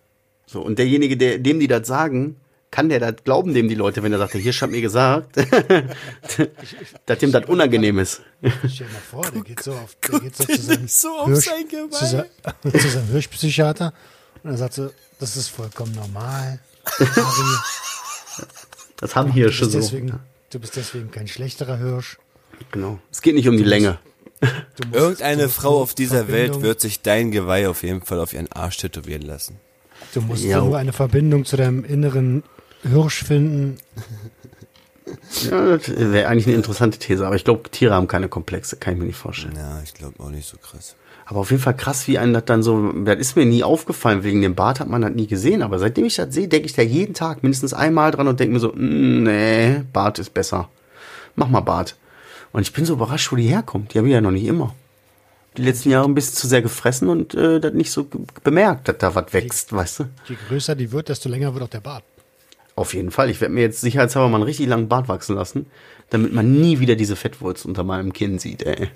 [0.47, 2.37] So, und derjenige, der, dem die das sagen,
[2.71, 5.37] kann der das glauben, dem die Leute, wenn er sagt, der Hirsch hat mir gesagt,
[7.07, 8.23] dass dem das unangenehm ist.
[8.41, 11.29] Stell dir mal vor, der geht so auf, der geht so zu seinem, so auf
[11.29, 12.25] Hirsch, sein Geweih.
[12.71, 13.93] zu seinem Hirschpsychiater
[14.43, 16.59] und er sagt so, das ist vollkommen normal.
[18.99, 19.78] Das haben du, Hirsche bist so.
[19.80, 20.18] deswegen,
[20.51, 22.18] du bist deswegen kein schlechterer Hirsch.
[22.70, 22.99] Genau.
[23.11, 23.99] Es geht nicht um die Länge.
[24.40, 24.49] Du
[24.88, 28.32] musst- Irgendeine Frau auf dieser Welt Verbindung- wird sich dein Geweih auf jeden Fall auf
[28.32, 29.61] ihren Arsch tätowieren lassen.
[30.14, 30.61] Du musst Ja.
[30.61, 32.43] nur eine Verbindung zu deinem inneren
[32.82, 33.78] Hirsch finden.
[35.51, 38.95] Ja, das wäre eigentlich eine interessante These, aber ich glaube, Tiere haben keine Komplexe, kann
[38.95, 39.55] ich mir nicht vorstellen.
[39.57, 40.95] Ja, ich glaube auch nicht so krass.
[41.33, 44.22] Aber auf jeden Fall krass, wie einem das dann so, das ist mir nie aufgefallen,
[44.22, 46.74] wegen dem Bart hat man das nie gesehen, aber seitdem ich das sehe, denke ich
[46.74, 50.68] da jeden Tag mindestens einmal dran und denke mir so, mm, nee, Bart ist besser.
[51.35, 51.97] Mach mal Bart.
[52.53, 53.95] Und ich bin so überrascht, wo die herkommt.
[53.95, 54.74] Die habe ich ja noch nicht immer.
[55.57, 58.07] Die letzten Jahre ein bisschen zu sehr gefressen und äh, das nicht so
[58.45, 60.05] bemerkt, dass da was wächst, weißt du?
[60.28, 62.05] Je größer die wird, desto länger wird auch der Bart.
[62.76, 63.30] Auf jeden Fall.
[63.30, 65.64] Ich werde mir jetzt sicherheitshalber mal einen richtig langen Bart wachsen lassen,
[66.11, 68.91] damit man nie wieder diese Fettwurzel unter meinem Kinn sieht, ey.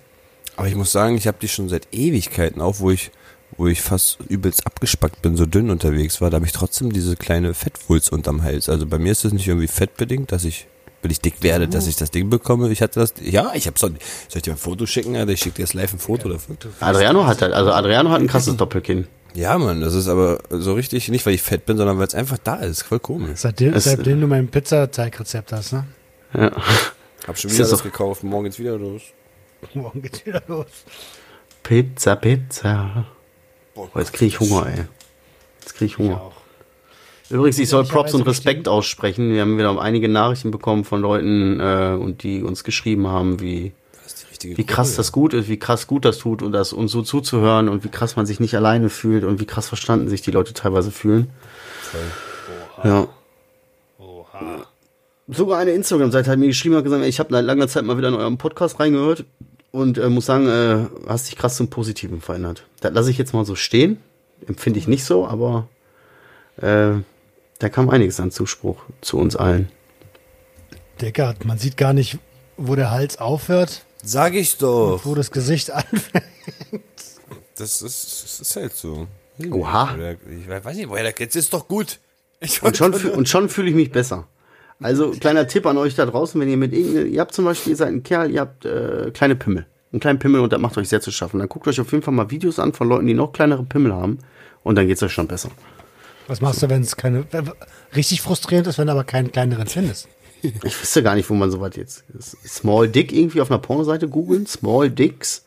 [0.57, 3.11] Aber ich muss sagen, ich habe die schon seit Ewigkeiten, auch wo ich,
[3.57, 7.17] wo ich fast übelst abgespackt bin, so dünn unterwegs war, da habe ich trotzdem diese
[7.17, 8.69] kleine Fettwulst unterm Hals.
[8.69, 10.67] Also bei mir ist das nicht irgendwie fettbedingt, dass ich,
[11.03, 12.71] wenn ich dick werde, dass ich das Ding bekomme.
[12.71, 13.97] Ich hatte das, ja, ich habe so, soll
[14.37, 15.15] ich dir ein Foto schicken?
[15.17, 15.33] Alter?
[15.33, 16.57] Ich schicke dir jetzt live ein Foto davon.
[16.81, 19.07] Adriano hat halt, also Adriano hat ein krasses Doppelkinn.
[19.35, 22.15] Ja, Mann, das ist aber so richtig, nicht weil ich fett bin, sondern weil es
[22.15, 22.83] einfach da ist.
[22.83, 23.41] Voll komisch.
[23.41, 25.85] Seitdem, Es- seitdem du mein Pizzateigrezept hast, ne?
[26.33, 26.51] Ja.
[27.27, 29.03] Hab schon wieder das gekauft, morgen geht's wieder los.
[29.75, 30.67] Morgen geht's wieder los.
[31.63, 33.07] Pizza, Pizza.
[33.75, 34.85] Oh, jetzt kriege ich Hunger, ey.
[35.61, 36.21] Jetzt kriege ich Hunger.
[36.21, 36.33] auch.
[37.29, 39.33] Übrigens, ich soll Props und Respekt aussprechen.
[39.33, 43.73] Wir haben wieder einige Nachrichten bekommen von Leuten, äh, und die uns geschrieben haben, wie,
[44.43, 44.97] wie krass Kurve.
[44.99, 47.89] das gut ist, wie krass gut das tut und das uns so zuzuhören und wie
[47.89, 51.31] krass man sich nicht alleine fühlt und wie krass verstanden sich die Leute teilweise fühlen.
[52.85, 53.09] Ja.
[55.29, 58.09] Sogar eine Instagram-Seite hat mir geschrieben und gesagt, ich habe seit langer Zeit mal wieder
[58.09, 59.25] in eurem Podcast reingehört
[59.73, 62.65] und äh, muss sagen, äh, hast dich krass zum Positiven verändert.
[62.81, 63.99] Das lasse ich jetzt mal so stehen.
[64.47, 65.69] Empfinde ich nicht so, aber
[66.59, 66.93] äh,
[67.59, 69.69] da kam einiges an Zuspruch zu uns allen.
[71.01, 72.19] Digga, man sieht gar nicht,
[72.57, 75.01] wo der Hals aufhört, Sag ich doch.
[75.05, 76.25] wo das Gesicht anfängt.
[77.57, 79.09] Das ist, das ist halt so.
[79.51, 79.97] Oha.
[80.31, 81.99] Ich weiß nicht, woher der jetzt ist doch gut.
[82.39, 84.29] Ich Und schon, schon fühle ich mich besser.
[84.83, 87.71] Also, kleiner Tipp an euch da draußen, wenn ihr mit irgendeinem, ihr habt zum Beispiel,
[87.73, 89.67] ihr seid ein Kerl, ihr habt äh, kleine Pimmel.
[89.93, 91.39] Einen kleinen Pimmel und das macht euch sehr zu schaffen.
[91.39, 93.95] Dann guckt euch auf jeden Fall mal Videos an von Leuten, die noch kleinere Pimmel
[93.95, 94.19] haben.
[94.65, 95.51] Und dann geht's euch schon besser.
[96.27, 97.25] Was machst du, wenn es keine.
[97.31, 97.51] wenn-
[97.95, 100.09] Richtig frustrierend ist, wenn du aber keinen kleineren findest.
[100.43, 102.05] Ich wüsste gar nicht, wo man sowas jetzt.
[102.47, 104.47] Small Dick irgendwie auf einer Pornoseite googeln?
[104.47, 105.45] Small Dicks?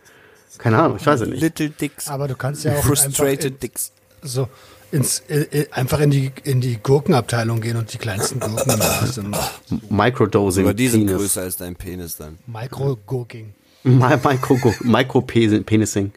[0.58, 1.42] Keine Ahnung, ich weiß es nicht.
[1.42, 2.08] Little Dicks.
[2.08, 3.92] Aber du kannst ja auch Frustrated Dicks.
[4.24, 4.48] so
[4.92, 9.36] ins, äh, äh, einfach in die, in die Gurkenabteilung gehen und die kleinsten Gurken sind.
[9.92, 10.66] Microdosing.
[10.66, 11.22] Aber die sind Penis.
[11.22, 12.38] größer als dein Penis dann.
[12.48, 13.54] Micro-Gurking.
[13.84, 16.12] Mi- Micro, Micro-Penising.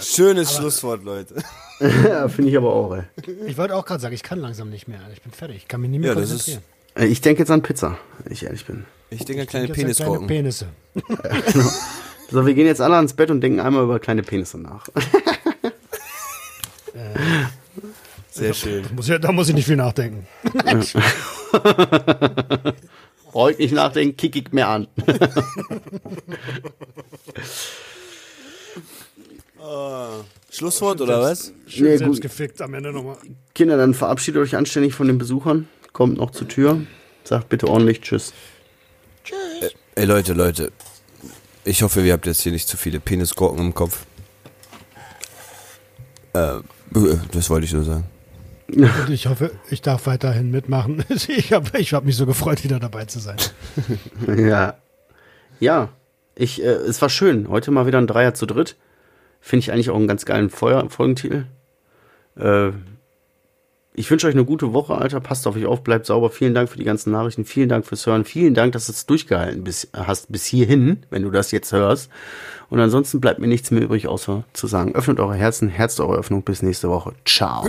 [0.00, 1.36] Schönes Schlusswort, Leute.
[1.80, 3.02] Ja, finde ich aber auch, ey.
[3.46, 5.00] Ich wollte auch gerade sagen, ich kann langsam nicht mehr.
[5.12, 5.56] Ich bin fertig.
[5.56, 6.62] Ich kann mich nicht mehr Ja, das ist- konzentrieren.
[6.94, 8.84] Äh, Ich denke jetzt an Pizza, wenn ich ehrlich bin.
[9.10, 10.26] Ich denke an kleine Ich esse kleine Penisgurken.
[10.26, 10.66] Penisse.
[12.32, 14.86] So, wir gehen jetzt alle ans Bett und denken einmal über kleine Penisse nach.
[18.30, 18.86] Sehr schön.
[18.96, 20.26] Muss ja, da muss ich nicht viel nachdenken.
[23.32, 24.88] Brauche ich nicht nachdenken, kick ich mir an.
[30.50, 31.52] Schlusswort oder was?
[31.66, 32.22] Schön Nee, selbst gut.
[32.22, 33.16] gefickt am Ende nochmal.
[33.54, 35.68] Kinder, dann verabschiedet euch anständig von den Besuchern.
[35.92, 36.80] Kommt noch zur Tür.
[37.24, 38.32] Sagt bitte ordentlich Tschüss.
[39.94, 40.72] Ey Leute, Leute.
[41.64, 44.04] Ich hoffe, ihr habt jetzt hier nicht zu viele Penisgurken im Kopf.
[46.32, 46.58] Äh,
[47.32, 48.04] das wollte ich nur sagen.
[48.68, 51.04] Und ich hoffe, ich darf weiterhin mitmachen.
[51.28, 53.36] Ich habe ich hab mich so gefreut, wieder dabei zu sein.
[54.36, 54.74] Ja.
[55.60, 55.90] Ja.
[56.34, 57.48] Ich, äh, es war schön.
[57.48, 58.76] Heute mal wieder ein Dreier zu dritt.
[59.40, 61.44] Finde ich eigentlich auch einen ganz geilen Feuer Folgentitel.
[62.36, 62.72] Äh,
[63.94, 65.20] ich wünsche euch eine gute Woche, Alter.
[65.20, 66.30] Passt auf euch auf, bleibt sauber.
[66.30, 67.44] Vielen Dank für die ganzen Nachrichten.
[67.44, 68.24] Vielen Dank fürs Hören.
[68.24, 72.10] Vielen Dank, dass du es durchgehalten bis, hast bis hierhin, wenn du das jetzt hörst.
[72.70, 76.16] Und ansonsten bleibt mir nichts mehr übrig, außer zu sagen, öffnet eure Herzen, herzt eure
[76.16, 76.42] Öffnung.
[76.42, 77.12] Bis nächste Woche.
[77.26, 77.68] Ciao.